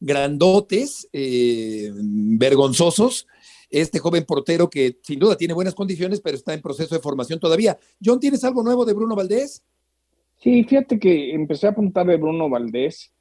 [0.00, 3.26] grandotes, eh, vergonzosos,
[3.68, 7.38] este joven portero que sin duda tiene buenas condiciones, pero está en proceso de formación
[7.38, 7.78] todavía.
[8.02, 9.62] John, ¿tienes algo nuevo de Bruno Valdés?
[10.36, 13.12] Sí, fíjate que empecé a apuntar de Bruno Valdés.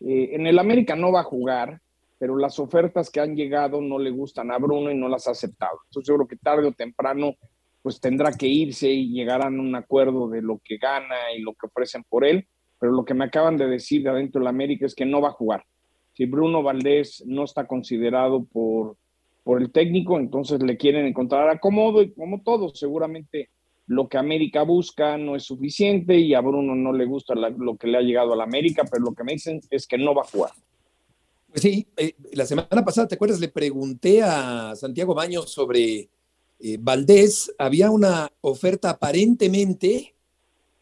[0.00, 1.80] Eh, en el América no va a jugar,
[2.18, 5.32] pero las ofertas que han llegado no le gustan a Bruno y no las ha
[5.32, 5.78] aceptado.
[5.86, 7.34] Entonces yo creo que tarde o temprano
[7.82, 11.52] pues tendrá que irse y llegarán a un acuerdo de lo que gana y lo
[11.52, 12.46] que ofrecen por él.
[12.80, 15.20] Pero lo que me acaban de decir de adentro de la América es que no
[15.20, 15.64] va a jugar.
[16.14, 18.96] Si Bruno Valdés no está considerado por,
[19.44, 23.50] por el técnico, entonces le quieren encontrar acomodo y como todo, seguramente
[23.86, 27.86] lo que América busca no es suficiente y a Bruno no le gusta lo que
[27.86, 30.22] le ha llegado a la América, pero lo que me dicen es que no va
[30.22, 30.50] a jugar.
[31.56, 33.40] Pues sí, eh, la semana pasada, ¿te acuerdas?
[33.40, 36.10] Le pregunté a Santiago Baños sobre
[36.58, 37.50] eh, Valdés.
[37.56, 40.14] Había una oferta aparentemente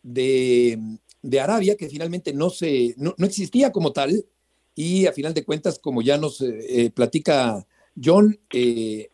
[0.03, 0.99] de,
[1.41, 4.27] Arabia que finalmente no, se, no, existía como tal
[4.75, 7.65] y a final de cuentas, como ya nos eh, platica
[8.03, 8.37] John,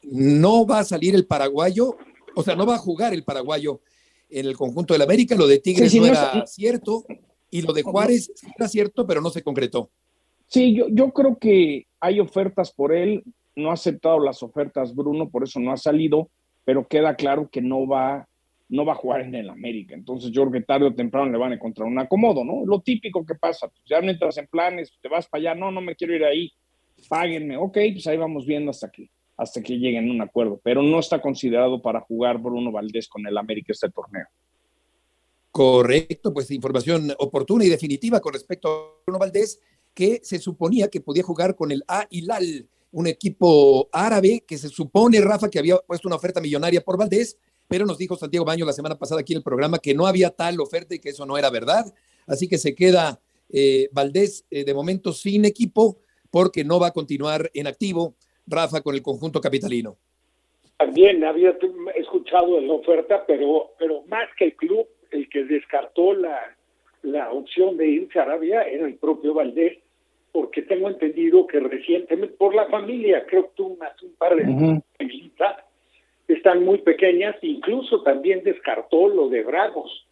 [0.05, 1.99] no va a salir el paraguayo
[2.35, 3.83] o sea, no va a jugar el paraguayo
[4.31, 5.35] en el conjunto del América.
[5.35, 7.05] Lo de Tigres no, era cierto
[7.51, 9.91] y lo de Juárez era cierto, pero no se concretó.
[10.51, 13.23] Sí, yo, yo creo que hay ofertas por él.
[13.55, 16.29] No ha aceptado las ofertas Bruno, por eso no ha salido,
[16.65, 18.27] pero queda claro que no va,
[18.69, 19.95] no va a jugar en el América.
[19.95, 22.67] Entonces yo creo que tarde o temprano le van a encontrar un acomodo, ¿no?
[22.67, 25.71] Lo típico que pasa, pues ya no entras en planes, te vas para allá, no,
[25.71, 26.53] no me quiero ir ahí,
[27.09, 30.83] páguenme, ok, pues ahí vamos viendo hasta aquí hasta que lleguen a un acuerdo, pero
[30.83, 34.27] no está considerado para jugar Bruno Valdés con el América este torneo.
[35.51, 39.59] Correcto, pues información oportuna y definitiva con respecto a Bruno Valdés,
[39.95, 44.69] que se suponía que podía jugar con el A Hilal, un equipo árabe que se
[44.69, 48.67] supone, Rafa, que había puesto una oferta millonaria por Valdés, pero nos dijo Santiago Baño
[48.67, 51.25] la semana pasada aquí en el programa que no había tal oferta y que eso
[51.25, 51.85] no era verdad.
[52.27, 55.99] Así que se queda eh, Valdés eh, de momento sin equipo
[56.31, 58.15] porque no va a continuar en activo
[58.47, 59.97] Rafa, con el conjunto capitalino.
[60.77, 61.57] También había
[61.95, 66.57] escuchado la oferta, pero, pero más que el club, el que descartó la,
[67.03, 69.79] la opción de irse a Arabia era el propio Valdés,
[70.33, 74.45] porque tengo entendido que recientemente, por la familia, creo que tú más un par de
[74.45, 74.81] uh
[76.29, 80.07] están muy pequeñas, incluso también descartó lo de Bragos,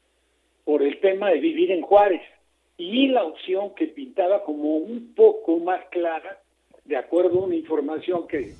[0.64, 2.22] por el tema de vivir en Juárez.
[2.76, 6.40] Y la opción que pintaba como un poco más clara
[6.84, 8.54] de acuerdo a una información que,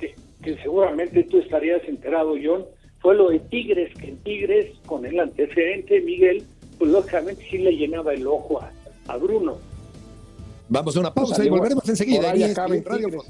[0.62, 2.64] seguramente tú estarías enterado, John,
[3.00, 6.42] fue lo de Tigres, que en Tigres, con el antecedente, Miguel,
[6.78, 8.60] pues lógicamente sí le llenaba el ojo
[9.06, 9.56] a, Bruno.
[10.68, 12.30] Vamos a una pausa y volveremos enseguida.
[12.30, 13.24] Ahí Radio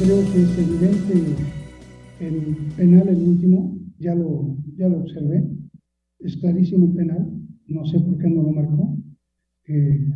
[0.00, 1.36] creo que es evidente
[2.20, 5.44] el penal, el último, ya lo, ya lo observé,
[6.20, 7.30] es clarísimo el penal,
[7.66, 8.96] no sé por qué no lo marcó.
[9.68, 10.10] Eh,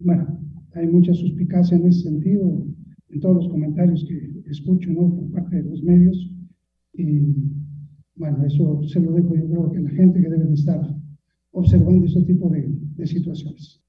[0.00, 0.38] bueno,
[0.74, 2.66] hay mucha suspicacia en ese sentido,
[3.08, 5.14] en todos los comentarios que escucho ¿no?
[5.14, 6.30] por parte de los medios,
[6.92, 7.34] y
[8.16, 10.80] bueno, eso se lo dejo yo creo que la gente que debe de estar
[11.52, 13.82] observando ese tipo de, de situaciones.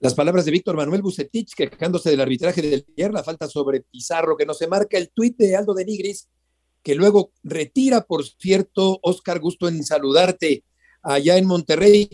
[0.00, 4.36] Las palabras de Víctor Manuel Bucetich quejándose del arbitraje del ayer, la falta sobre Pizarro,
[4.36, 6.28] que no se marca el tuit de Aldo de Nigris,
[6.84, 10.62] que luego retira, por cierto, Oscar, gusto en saludarte
[11.02, 12.08] allá en Monterrey.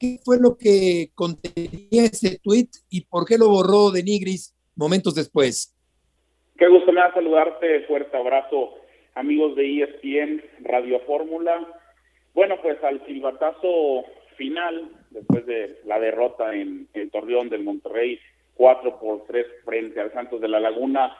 [0.00, 5.14] ¿Qué fue lo que contenía ese tuit y por qué lo borró de Nigris momentos
[5.14, 5.76] después?
[6.56, 8.76] Qué gusto me da saludarte, fuerte abrazo,
[9.14, 11.68] amigos de ESPN Radio Fórmula.
[12.32, 14.06] Bueno, pues al silbatazo
[14.38, 18.18] final después de la derrota en el Torreón del Monterrey,
[18.54, 21.14] 4 por 3 frente al Santos de la Laguna.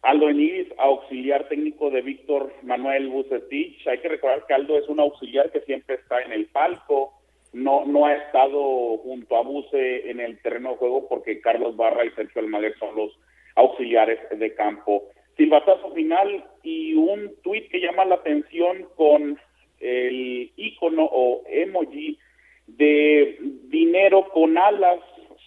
[0.00, 3.86] Aldo Enigris, auxiliar técnico de Víctor Manuel Bucetich.
[3.86, 7.12] Hay que recordar que Aldo es un auxiliar que siempre está en el palco,
[7.54, 12.04] no, no ha estado junto a Buce en el terreno de juego porque Carlos Barra
[12.04, 13.12] y Sergio Almaguer son los
[13.54, 15.04] auxiliares de campo.
[15.36, 19.38] Silbatazo final y un tuit que llama la atención con
[19.80, 22.18] el icono o emoji
[22.66, 23.38] de
[23.68, 25.00] dinero con alas,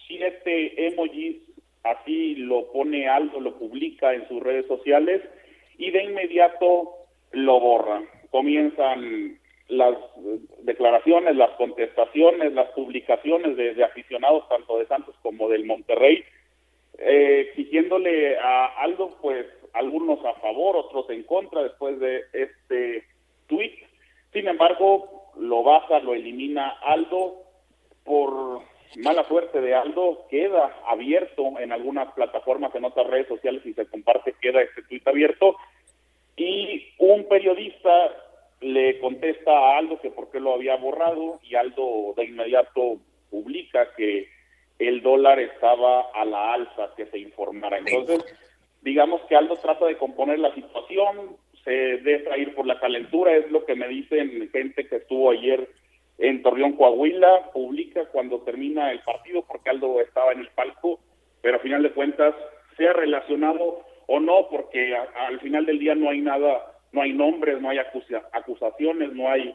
[0.06, 1.36] siete emojis,
[1.82, 5.22] así lo pone Aldo, lo publica en sus redes sociales
[5.76, 6.90] y de inmediato
[7.32, 8.02] lo borra.
[8.30, 9.37] Comienzan
[9.68, 9.96] las
[10.62, 16.24] declaraciones, las contestaciones, las publicaciones de, aficionados tanto de Santos como del Monterrey,
[16.98, 23.04] eh, exigiéndole a Aldo, pues algunos a favor, otros en contra después de este
[23.46, 23.74] tweet.
[24.32, 27.44] Sin embargo, lo baja, lo elimina Aldo.
[28.04, 28.62] Por
[28.96, 33.86] mala suerte de Aldo, queda abierto en algunas plataformas, en otras redes sociales y se
[33.86, 35.56] comparte, queda este tuit abierto.
[36.36, 38.10] Y un periodista
[38.60, 38.98] le
[40.00, 42.98] que por qué lo había borrado y Aldo de inmediato
[43.30, 44.28] publica que
[44.78, 47.78] el dólar estaba a la alza, que se informara.
[47.78, 48.24] Entonces,
[48.82, 53.50] digamos que Aldo trata de componer la situación, se deja ir por la calentura, es
[53.50, 55.68] lo que me dicen gente que estuvo ayer
[56.18, 60.98] en Torreón, Coahuila, publica cuando termina el partido, porque Aldo estaba en el palco,
[61.42, 62.34] pero a final de cuentas,
[62.76, 67.60] sea relacionado o no, porque al final del día no hay nada, no hay nombres,
[67.60, 69.54] no hay acusaciones, no hay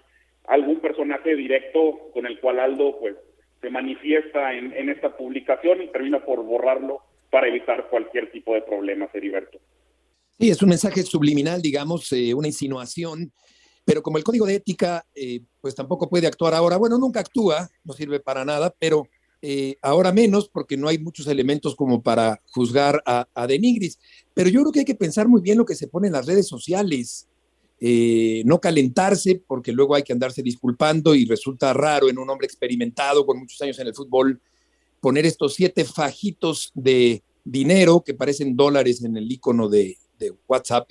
[0.54, 3.16] algún personaje directo con el cual Aldo pues
[3.60, 8.62] se manifiesta en, en esta publicación y termina por borrarlo para evitar cualquier tipo de
[8.62, 9.58] problema, Heriberto.
[10.40, 13.34] Sí, es un mensaje subliminal, digamos, eh, una insinuación,
[13.84, 16.78] pero como el código de ética, eh, pues tampoco puede actuar ahora.
[16.78, 19.08] Bueno, nunca actúa, no sirve para nada, pero
[19.42, 23.98] eh, ahora menos porque no hay muchos elementos como para juzgar a, a Denigris.
[24.36, 26.28] Pero yo creo que hay que pensar muy bien lo que se pone en las
[26.28, 27.28] redes sociales.
[27.80, 33.26] No calentarse, porque luego hay que andarse disculpando y resulta raro en un hombre experimentado
[33.26, 34.40] con muchos años en el fútbol
[35.04, 39.98] poner estos siete fajitos de dinero que parecen dólares en el icono de,
[40.48, 40.90] WhatsApp,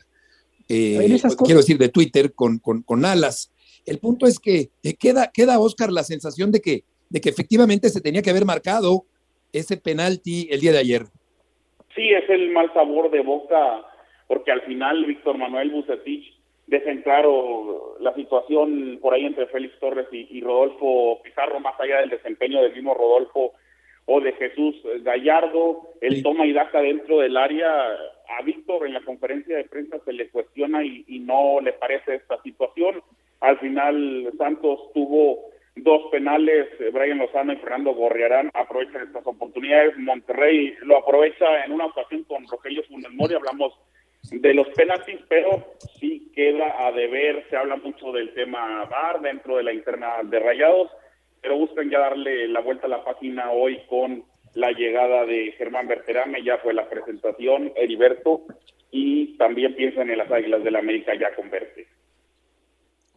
[0.69, 3.51] eh, quiero decir de Twitter, con, con, alas.
[3.87, 7.89] El punto es que eh, queda, queda, Oscar, la sensación de que, de que efectivamente
[7.89, 9.07] se tenía que haber marcado
[9.55, 11.07] ese penalti el día de ayer.
[11.95, 13.87] Sí, es el mal sabor de boca,
[14.29, 16.32] porque al final Víctor Manuel Bucetich
[16.73, 21.79] deja en claro la situación por ahí entre Félix Torres y, y Rodolfo Pizarro, más
[21.79, 23.53] allá del desempeño del mismo Rodolfo
[24.07, 27.71] o de Jesús Gallardo, el toma y daca dentro del área.
[28.39, 32.41] A Víctor en la conferencia de prensa se le cuestiona y, no le parece esta
[32.43, 33.03] situación.
[33.41, 39.99] Al final Santos tuvo dos penales, Brian Lozano y Fernando Gorriarán aprovechan estas oportunidades.
[39.99, 43.75] Monterrey lo aprovecha en una ocasión con Rogelio Funes Mori, hablamos
[44.31, 49.57] de los penaltis, pero sí queda a deber, se habla mucho del tema VAR dentro
[49.57, 50.91] de la interna de Rayados
[51.43, 55.89] pero buscan ya darle la vuelta a la página hoy con la llegada de Germán
[55.89, 58.43] Berterame, ya fue la presentación, Heriberto,
[58.91, 61.87] y también piensan en las Águilas del la América ya con Verte.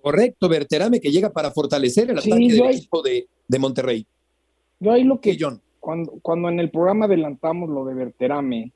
[0.01, 3.27] Correcto, Berterame que llega para fortalecer el ataque del equipo de,
[3.59, 4.05] Monterrey.
[4.79, 5.61] Yo ahí lo que, John?
[5.79, 8.71] Cuando, cuando en el programa adelantamos lo de Berterame,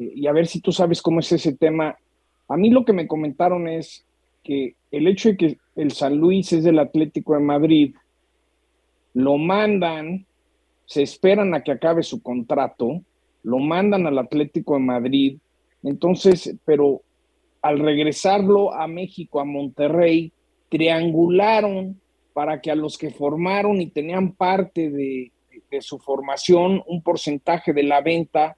[0.00, 1.96] y a ver si tú sabes cómo es ese tema,
[2.48, 4.04] a mí lo que me comentaron es
[4.42, 7.94] que el hecho de que el San Luis es del Atlético de Madrid,
[9.14, 10.26] lo mandan,
[10.86, 13.02] se esperan a que acabe su contrato,
[13.42, 15.38] lo mandan al Atlético de Madrid,
[15.82, 17.02] entonces, pero
[17.62, 20.32] al regresarlo a México, a Monterrey,
[20.68, 22.00] triangularon
[22.32, 25.32] para que a los que formaron y tenían parte de,
[25.80, 28.56] su formación, un porcentaje de la venta,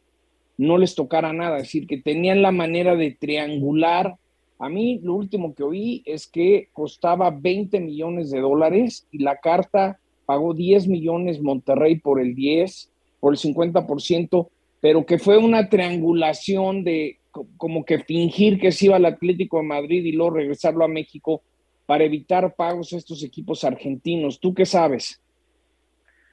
[0.62, 4.14] no les tocara nada, es decir, que tenían la manera de triangular.
[4.58, 9.38] A mí lo último que oí es que costaba 20 millones de dólares y la
[9.38, 14.48] carta pagó 10 millones Monterrey por el 10, por el 50%,
[14.80, 17.18] pero que fue una triangulación de
[17.56, 21.42] como que fingir que se iba al Atlético de Madrid y luego regresarlo a México
[21.86, 24.38] para evitar pagos a estos equipos argentinos.
[24.38, 25.20] ¿Tú qué sabes?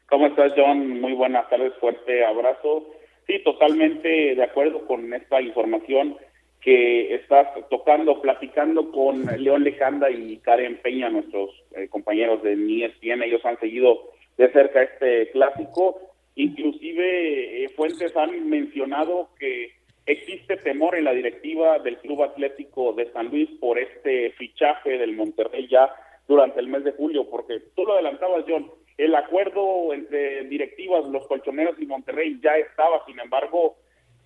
[0.07, 1.01] ¿Cómo estás, John?
[1.01, 2.98] Muy buenas tardes, fuerte abrazo.
[3.29, 6.17] Sí, totalmente de acuerdo con esta información
[6.61, 13.21] que estás tocando, platicando con León Lecanda y Karen Peña, nuestros eh, compañeros de ESPN.
[13.21, 15.99] Ellos han seguido de cerca este clásico.
[16.33, 19.73] Inclusive eh, fuentes han mencionado que
[20.07, 25.15] existe temor en la directiva del Club Atlético de San Luis por este fichaje del
[25.15, 25.93] Monterrey ya
[26.27, 31.25] durante el mes de julio, porque tú lo adelantabas, John, el acuerdo entre directivas, los
[31.27, 33.77] colchoneros y Monterrey ya estaba, sin embargo,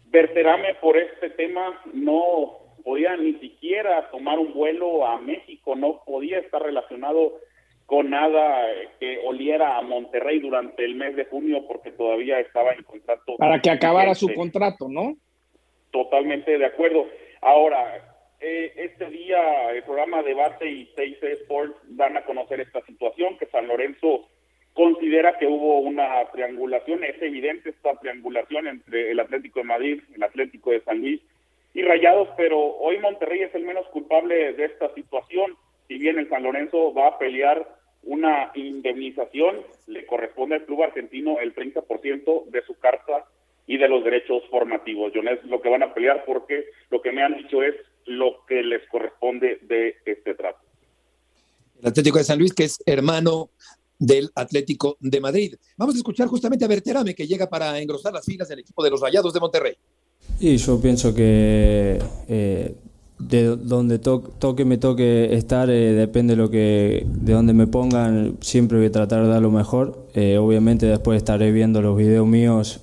[0.06, 6.40] Berterame por este tema no podía ni siquiera tomar un vuelo a México, no podía
[6.40, 7.40] estar relacionado
[7.86, 8.66] con nada
[9.00, 13.38] que oliera a Monterrey durante el mes de junio porque todavía estaba en contrato.
[13.38, 15.16] Para que acabara su contrato, ¿no?
[15.92, 17.06] Totalmente de acuerdo.
[17.42, 23.38] Ahora, eh, este día el programa Debate y 6 Sports dan a conocer esta situación
[23.38, 24.28] que San Lorenzo
[24.74, 30.24] considera que hubo una triangulación, es evidente esta triangulación entre el Atlético de Madrid, el
[30.24, 31.22] Atlético de San Luis
[31.74, 35.56] y Rayados, pero hoy Monterrey es el menos culpable de esta situación,
[35.88, 37.68] si bien el San Lorenzo va a pelear
[38.04, 43.26] una indemnización, le corresponde al club argentino el 30% de su carta
[43.66, 45.14] y de los derechos formativos.
[45.14, 47.76] Yo es lo que van a pelear porque lo que me han dicho es
[48.06, 50.60] lo que les corresponde de este trato.
[51.82, 53.50] El Atlético de San Luis, que es hermano
[54.04, 55.56] del Atlético de Madrid.
[55.78, 58.90] Vamos a escuchar justamente a Berterame que llega para engrosar las filas del equipo de
[58.90, 59.74] los Rayados de Monterrey.
[60.40, 62.76] Y yo pienso que eh,
[63.18, 68.38] de donde toque me toque estar, eh, depende de lo que, de donde me pongan,
[68.42, 70.06] siempre voy a tratar de dar lo mejor.
[70.14, 72.82] Eh, obviamente después estaré viendo los videos míos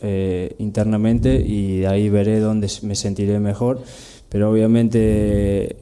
[0.58, 3.82] internamente y ahí veré dónde me sentiré mejor.
[4.30, 5.76] Pero obviamente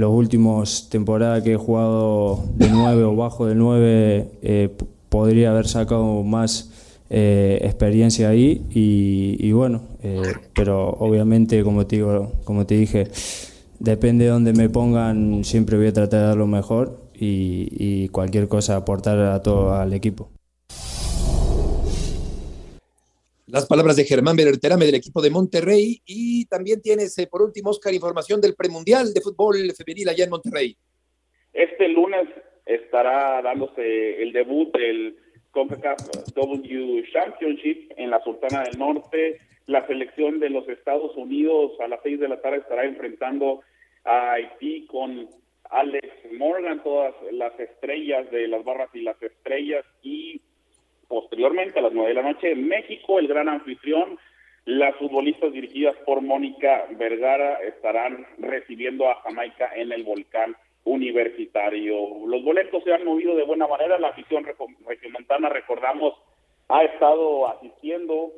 [0.00, 4.70] los últimos temporadas que he jugado de 9 o bajo de 9
[5.08, 6.70] podría haber sacado más
[7.10, 9.82] experiencia ahí y, bueno,
[10.54, 13.08] pero obviamente como te digo, como te dije,
[13.80, 18.48] depende de donde me pongan, siempre voy a tratar de dar lo mejor y, cualquier
[18.48, 20.30] cosa aportar a todo al equipo.
[23.52, 27.70] Las palabras de Germán Berterame del equipo de Monterrey y también tienes eh, por último,
[27.70, 30.76] Oscar, información del premundial de fútbol femenil allá en Monterrey.
[31.52, 32.28] Este lunes
[32.64, 35.16] estará dándose el debut del
[35.50, 35.98] CONCACAF
[36.32, 39.38] W Championship en la Sultana del Norte.
[39.66, 43.62] La selección de los Estados Unidos a las seis de la tarde estará enfrentando
[44.04, 45.28] a Haití con
[45.70, 46.06] Alex
[46.38, 50.40] Morgan, todas las estrellas de las barras y las estrellas, y
[51.10, 54.16] posteriormente a las nueve de la noche, México, el gran anfitrión,
[54.64, 61.96] las futbolistas dirigidas por Mónica Vergara estarán recibiendo a Jamaica en el volcán universitario.
[62.26, 64.46] Los boletos se han movido de buena manera, la afición
[64.86, 66.14] regiomontana, recordamos,
[66.68, 68.30] ha estado asistiendo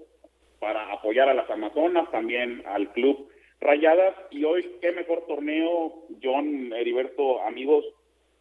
[0.58, 3.28] para apoyar a las Amazonas, también al club
[3.60, 5.92] Rayadas y hoy qué mejor torneo,
[6.22, 7.84] John Heriberto, amigos,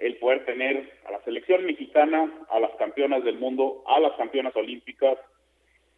[0.01, 4.55] el poder tener a la selección mexicana, a las campeonas del mundo, a las campeonas
[4.55, 5.17] olímpicas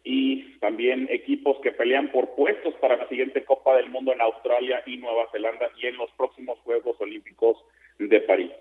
[0.04, 4.82] y también equipos que pelean por puestos para la siguiente Copa del Mundo en Australia
[4.86, 7.56] y Nueva Zelanda y en los próximos Juegos Olímpicos
[7.98, 8.52] de París.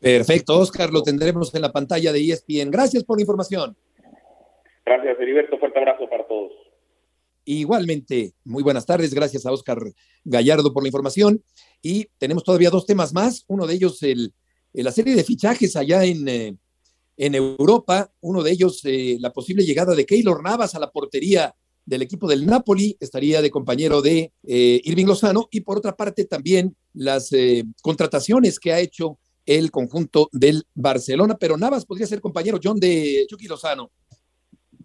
[0.00, 2.70] Perfecto, Oscar, lo tendremos en la pantalla de ESPN.
[2.70, 3.76] Gracias por la información.
[4.84, 5.58] Gracias, Heriberto.
[5.58, 6.52] Fuerte abrazo para todos.
[7.48, 9.14] Igualmente, muy buenas tardes.
[9.14, 9.78] Gracias a Oscar
[10.24, 11.44] Gallardo por la información.
[11.80, 13.44] Y tenemos todavía dos temas más.
[13.46, 14.34] Uno de ellos, el,
[14.72, 16.56] la serie de fichajes allá en, eh,
[17.16, 18.12] Europa.
[18.20, 22.26] Uno de ellos, eh, la posible llegada de Keylor Navas a la portería del equipo
[22.26, 22.96] del Napoli.
[22.98, 25.46] Estaría de compañero de eh, Irving Lozano.
[25.52, 27.30] Y por otra parte, también las
[27.80, 31.36] contrataciones que ha hecho el conjunto del Barcelona.
[31.38, 33.92] Pero Navas podría ser compañero, John, de Chucky Lozano.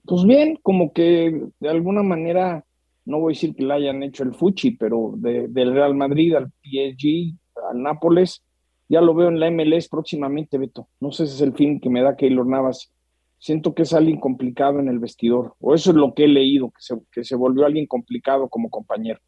[0.06, 2.66] Pues bien, como que de alguna manera,
[3.06, 6.52] no voy a decir que le hayan hecho el Fuchi, pero del Real Madrid al
[6.64, 7.36] PSG,
[7.70, 8.44] al Nápoles,
[8.90, 10.90] ya lo veo en la MLS próximamente, Beto.
[11.00, 12.92] No sé si es el fin que me da Keylor Navas.
[13.40, 16.70] Siento que es alguien complicado en el vestidor, o eso es lo que he leído,
[16.72, 19.20] que se, que se volvió alguien complicado como compañero.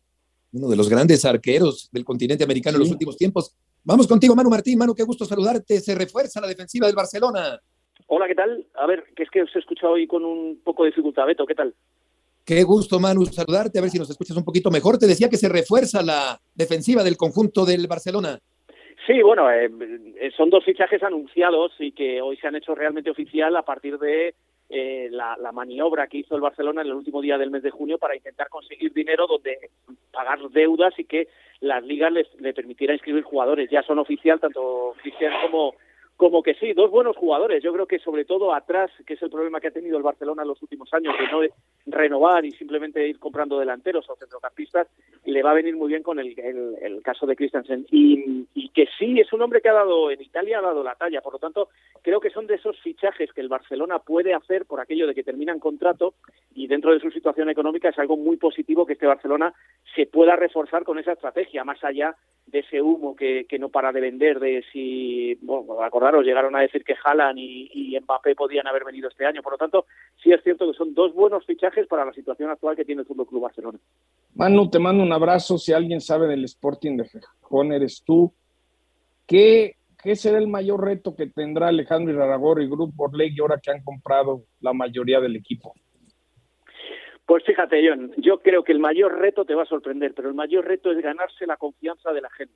[0.51, 3.55] Uno de los grandes arqueros del continente americano en los últimos tiempos.
[3.83, 4.77] Vamos contigo, Manu Martín.
[4.77, 5.79] Manu, qué gusto saludarte.
[5.79, 7.59] Se refuerza la defensiva del Barcelona.
[8.07, 8.65] Hola, ¿qué tal?
[8.75, 11.25] A ver, que es que os he escuchado hoy con un poco de dificultad.
[11.25, 11.73] Beto, ¿qué tal?
[12.45, 14.97] Qué gusto, Manu, saludarte, a ver si nos escuchas un poquito mejor.
[14.97, 18.39] Te decía que se refuerza la defensiva del conjunto del Barcelona.
[19.07, 19.69] Sí, bueno, eh,
[20.35, 24.35] son dos fichajes anunciados y que hoy se han hecho realmente oficial a partir de
[24.69, 27.97] eh, la, maniobra que hizo el Barcelona en el último día del mes de junio
[27.97, 29.69] para intentar conseguir dinero donde
[30.11, 31.27] pagar deudas y que
[31.59, 33.69] las ligas le permitieran inscribir jugadores.
[33.69, 35.75] Ya son oficial tanto Cristian como
[36.15, 37.63] como que sí, dos buenos jugadores.
[37.63, 40.43] Yo creo que sobre todo atrás, que es el problema que ha tenido el Barcelona
[40.43, 41.41] en los últimos años, de no
[41.85, 44.87] renovar y simplemente ir comprando delanteros o centrocampistas,
[45.25, 46.33] le va a venir muy bien con el,
[47.03, 47.85] caso de Christensen.
[47.91, 50.95] Y, y, que sí, es un hombre que ha dado, en Italia ha dado la
[50.95, 51.21] talla.
[51.21, 51.69] Por lo tanto,
[52.01, 55.23] creo que son de esos fichajes que el Barcelona puede hacer por aquello de que
[55.23, 56.13] terminan contrato
[56.55, 59.53] y dentro de su situación económica es algo muy positivo que este Barcelona
[59.95, 63.91] se pueda reforzar con esa estrategia, más allá de ese humo que, que no para
[63.91, 68.67] de vender, de si, bueno, acordaros, llegaron a decir que Haaland y, y Mbappé podían
[68.67, 69.41] haber venido este año.
[69.41, 69.85] Por lo tanto,
[70.21, 73.07] sí es cierto que son dos buenos fichajes para la situación actual que tiene el
[73.07, 73.79] Fútbol Club Barcelona.
[74.35, 75.57] Manu, te mando un abrazo.
[75.57, 78.33] Si alguien sabe del Sporting de Gijón, eres tú.
[79.27, 83.71] ¿Qué, ¿Qué será el mayor reto que tendrá Alejandro Iraragor y Grupo Borley ahora que
[83.71, 85.73] han comprado la mayoría del equipo?
[87.25, 90.35] Pues fíjate, John, yo creo que el mayor reto te va a sorprender, pero el
[90.35, 92.53] mayor reto es ganarse la confianza de la gente.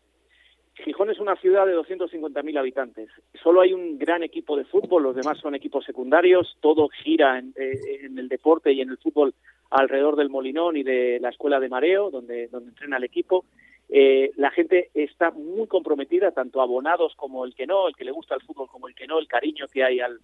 [0.83, 3.09] Gijón es una ciudad de 250.000 habitantes.
[3.41, 7.53] Solo hay un gran equipo de fútbol, los demás son equipos secundarios, todo gira en,
[7.55, 9.33] eh, el deporte y en el fútbol
[9.69, 13.45] alrededor del Molinón y de la escuela de mareo, donde, donde entrena el equipo.
[13.89, 18.11] Eh, la gente está muy comprometida, tanto abonados como el que no, el que le
[18.11, 20.19] gusta el fútbol como el que no, el cariño que hay al,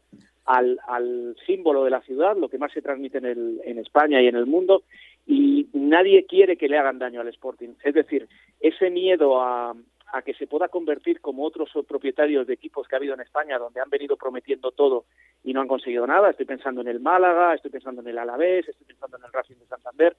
[0.45, 4.21] al, al símbolo de la ciudad, lo que más se transmite en, el, en España
[4.21, 4.83] y en el mundo,
[5.25, 7.69] y nadie quiere que le hagan daño al Sporting.
[7.83, 8.27] Es decir,
[8.59, 9.73] ese miedo a,
[10.13, 13.57] a que se pueda convertir como otros propietarios de equipos que ha habido en España,
[13.57, 15.05] donde han venido prometiendo todo
[15.43, 16.29] y no han conseguido nada.
[16.29, 19.55] Estoy pensando en el Málaga, estoy pensando en el Alavés, estoy pensando en el Racing
[19.55, 20.15] de Santander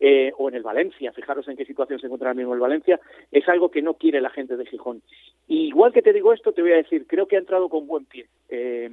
[0.00, 1.12] eh, o en el Valencia.
[1.12, 2.98] Fijaros en qué situación se encuentra ahora mismo el Valencia.
[3.30, 5.02] Es algo que no quiere la gente de Gijón.
[5.46, 8.06] igual que te digo esto, te voy a decir, creo que ha entrado con buen
[8.06, 8.26] pie.
[8.48, 8.88] Eh,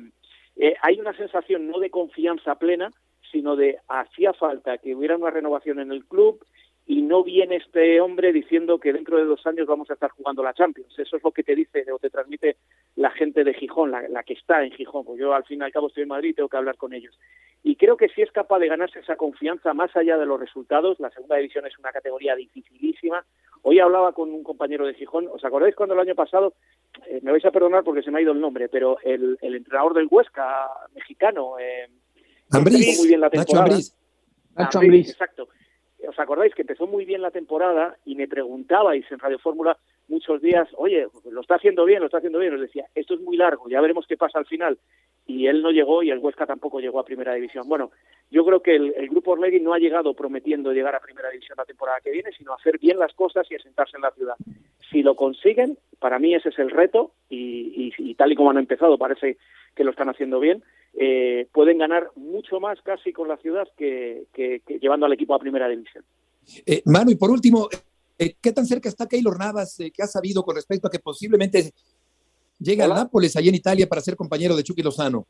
[0.58, 2.92] eh, hay una sensación no de confianza plena,
[3.32, 6.46] sino de hacía falta que hubiera una renovación en el club
[6.92, 10.44] y no viene este hombre diciendo que dentro de dos años vamos a estar jugando
[10.44, 11.00] la Champions.
[11.00, 12.58] Eso es lo que te dice o te transmite
[12.98, 15.06] la gente de Gijón, la, que está en Gijón.
[15.06, 16.92] Pues yo al fin y al cabo estoy en Madrid y tengo que hablar con
[16.92, 17.18] ellos.
[17.64, 21.00] Y creo que si es capaz de ganarse esa confianza más allá de los resultados,
[21.00, 23.24] la segunda división es una categoría dificilísima.
[23.62, 26.56] Hoy hablaba con un compañero de Gijón, ¿os acordáis cuando el año pasado,
[27.08, 29.94] eh, me vais a perdonar porque se me ha ido el nombre, pero el, entrenador
[29.94, 31.88] del Huesca, mexicano, eh,
[32.52, 33.78] muy bien la temporada.
[34.58, 35.12] Nacho Ambriz.
[35.12, 35.48] Exacto
[36.08, 39.78] ¿Os acordáis que empezó muy bien la temporada y me preguntabais en Radio Fórmula
[40.08, 42.54] muchos días, oye, lo está haciendo bien, lo está haciendo bien?
[42.54, 44.78] Os decía, esto es muy largo, ya veremos qué pasa al final.
[45.28, 47.68] Y él no llegó y el Huesca tampoco llegó a Primera División.
[47.68, 47.92] Bueno,
[48.32, 51.66] yo creo que el, Grupo Orlegui no ha llegado prometiendo llegar a Primera División la
[51.66, 54.36] temporada que viene, sino hacer bien las cosas y asentarse en la ciudad.
[54.90, 58.58] Si lo consiguen, para mí ese es el reto y, y tal y como han
[58.58, 59.38] empezado parece
[59.76, 60.64] que lo están haciendo bien
[60.94, 64.26] eh, pueden ganar mucho más casi con la ciudad que,
[64.82, 66.04] llevando al equipo a primera división.
[66.66, 67.70] Eh, Manu, y por último,
[68.18, 69.80] eh, ¿qué tan cerca está Keylor Navas?
[69.80, 71.72] Eh, ¿Qué ha sabido con respecto a que posiblemente
[72.60, 75.26] llegue a Nápoles, allí en Italia, para ser compañero de Chucky Lozano?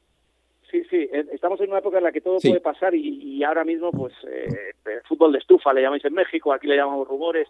[0.69, 3.91] Sí, sí, estamos en una época en la que todo puede pasar y, ahora mismo,
[3.91, 7.47] pues, el fútbol de estufa le llamáis en México, aquí le llamamos rumores.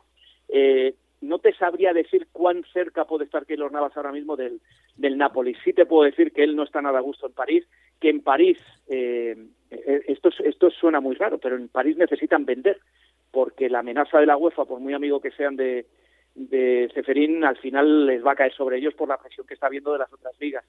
[1.22, 4.60] No te sabría decir cuán cerca puede estar Keylor Navas ahora mismo del,
[4.98, 5.58] del Nápoles.
[5.64, 7.66] Sí te puedo decir que él no está nada a gusto en París
[8.02, 8.58] que en París,
[8.90, 9.38] eh,
[9.70, 12.80] eh, esto, esto suena muy raro, pero en París necesitan vender,
[13.30, 15.86] porque la amenaza de la UEFA, por muy amigo que sean de,
[16.34, 19.68] de Ceferín, al final les va a caer sobre ellos por la presión que está
[19.68, 20.66] habiendo de las otras ligas.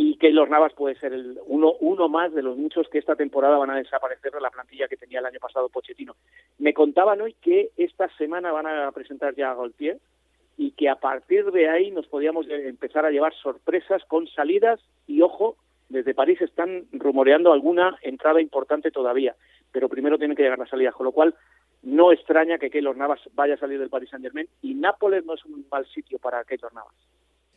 [0.00, 3.16] Y que los Navas puede ser el, uno, uno más de los muchos que esta
[3.16, 6.14] temporada van a desaparecer de la plantilla que tenía el año pasado Pochettino.
[6.58, 9.98] Me contaban hoy que esta semana van a presentar ya a Gaultier
[10.56, 14.78] y que a partir de ahí nos podíamos empezar a llevar sorpresas con salidas
[15.08, 15.56] y, ojo,
[15.88, 19.34] desde París están rumoreando alguna entrada importante todavía,
[19.72, 21.34] pero primero tienen que llegar las salidas, con lo cual
[21.82, 25.34] no extraña que Keylor Navas vaya a salir del Paris Saint Germain y Nápoles no
[25.34, 26.94] es un mal sitio para Keylor Navas.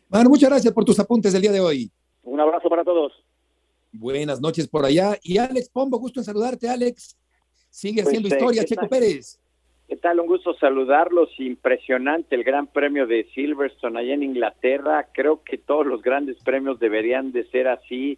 [0.09, 1.91] Bueno, muchas gracias por tus apuntes del día de hoy.
[2.23, 3.13] Un abrazo para todos.
[3.91, 5.17] Buenas noches por allá.
[5.23, 7.17] Y Alex Pombo, gusto en saludarte, Alex.
[7.69, 9.39] Sigue haciendo pues, eh, historia, Checo Pérez.
[9.87, 10.21] ¿Qué tal?
[10.21, 11.29] Un gusto saludarlos.
[11.37, 15.07] Impresionante el Gran Premio de Silverstone allá en Inglaterra.
[15.13, 18.17] Creo que todos los grandes premios deberían de ser así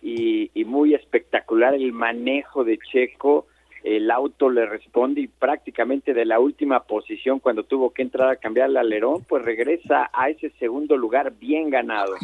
[0.00, 3.46] y, muy espectacular el manejo de Checo.
[3.82, 8.36] El auto le responde y prácticamente de la última posición cuando tuvo que entrar a
[8.36, 12.14] cambiar el alerón, pues regresa a ese segundo lugar bien ganado.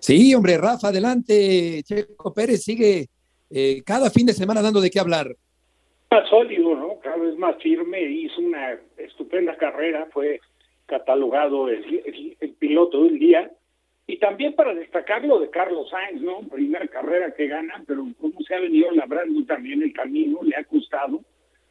[0.00, 1.82] Sí, hombre, Rafa, adelante.
[1.84, 3.08] Checo Pérez sigue
[3.50, 5.34] eh, cada fin de semana dando de qué hablar
[6.10, 6.98] más sólido, ¿no?
[7.00, 10.40] Cada vez más firme, hizo una estupenda carrera, fue
[10.86, 13.50] catalogado el, piloto del día.
[14.06, 16.40] Y también para destacar lo de Carlos Sainz, ¿no?
[16.42, 20.64] Primera carrera que gana, pero como se ha venido labrando también el camino, le ha
[20.64, 21.20] costado,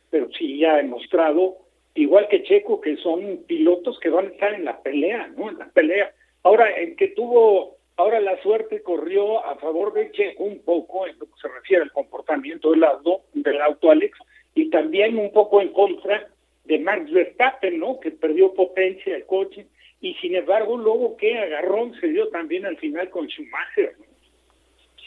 [0.09, 1.55] pero sí ya ha demostrado,
[1.93, 5.49] igual que Checo, que son pilotos que van a estar en la pelea, ¿no?
[5.49, 6.13] En la pelea.
[6.43, 11.17] Ahora, el que tuvo Ahora la suerte corrió a favor de Checo un poco en
[11.17, 14.17] lo que se refiere al comportamiento del auto, del auto Alex,
[14.53, 16.27] y también un poco en contra
[16.65, 17.99] de Max Verstappen, ¿no?
[17.99, 19.67] Que perdió potencia el coche,
[20.01, 24.05] y sin embargo luego que agarrón se dio también al final con Schumacher, ¿no?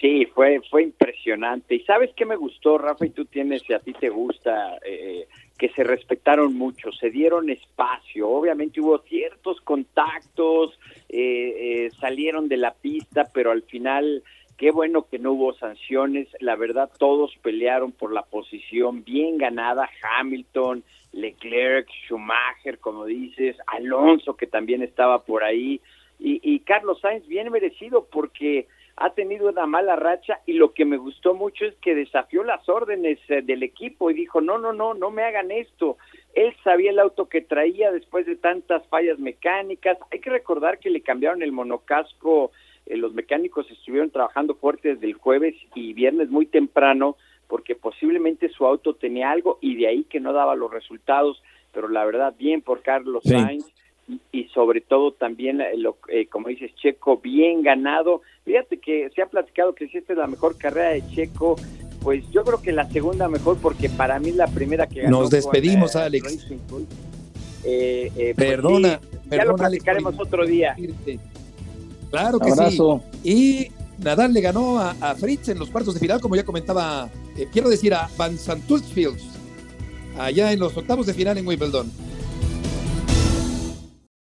[0.00, 1.74] Sí, fue, fue impresionante.
[1.74, 3.04] ¿Y sabes qué me gustó, Rafa?
[3.04, 5.26] Y tú tienes, si a ti te gusta, eh,
[5.58, 8.28] que se respetaron mucho, se dieron espacio.
[8.28, 10.78] Obviamente hubo ciertos contactos,
[11.08, 14.22] eh, eh, salieron de la pista, pero al final,
[14.56, 16.28] qué bueno que no hubo sanciones.
[16.38, 19.90] La verdad, todos pelearon por la posición bien ganada.
[20.18, 25.80] Hamilton, Leclerc, Schumacher, como dices, Alonso, que también estaba por ahí.
[26.20, 28.68] Y, y Carlos Sainz, bien merecido, porque
[29.00, 32.68] ha tenido una mala racha y lo que me gustó mucho es que desafió las
[32.68, 35.96] órdenes eh, del equipo y dijo, no, no, no, no me hagan esto.
[36.34, 39.98] Él sabía el auto que traía después de tantas fallas mecánicas.
[40.10, 42.50] Hay que recordar que le cambiaron el monocasco,
[42.86, 48.50] eh, los mecánicos estuvieron trabajando fuerte desde el jueves y viernes muy temprano porque posiblemente
[48.50, 51.42] su auto tenía algo y de ahí que no daba los resultados,
[51.72, 53.64] pero la verdad, bien por Carlos Sainz
[54.32, 58.22] y sobre todo también, eh, lo, eh, como dices, Checo, bien ganado.
[58.44, 61.56] Fíjate que se ha platicado que si esta es la mejor carrera de Checo,
[62.02, 65.20] pues yo creo que la segunda mejor, porque para mí la primera que ganó.
[65.20, 66.46] Nos despedimos, Alex.
[67.64, 69.00] Eh, pues perdona,
[69.30, 70.76] ya lo platicaremos otro día.
[72.10, 72.78] Claro que sí.
[73.24, 77.10] Y Nadal le ganó a, Fritz en los cuartos de final, como ya comentaba,
[77.52, 79.18] quiero decir, a Van Santulsfield,
[80.18, 81.90] allá en los octavos de final en Wimbledon.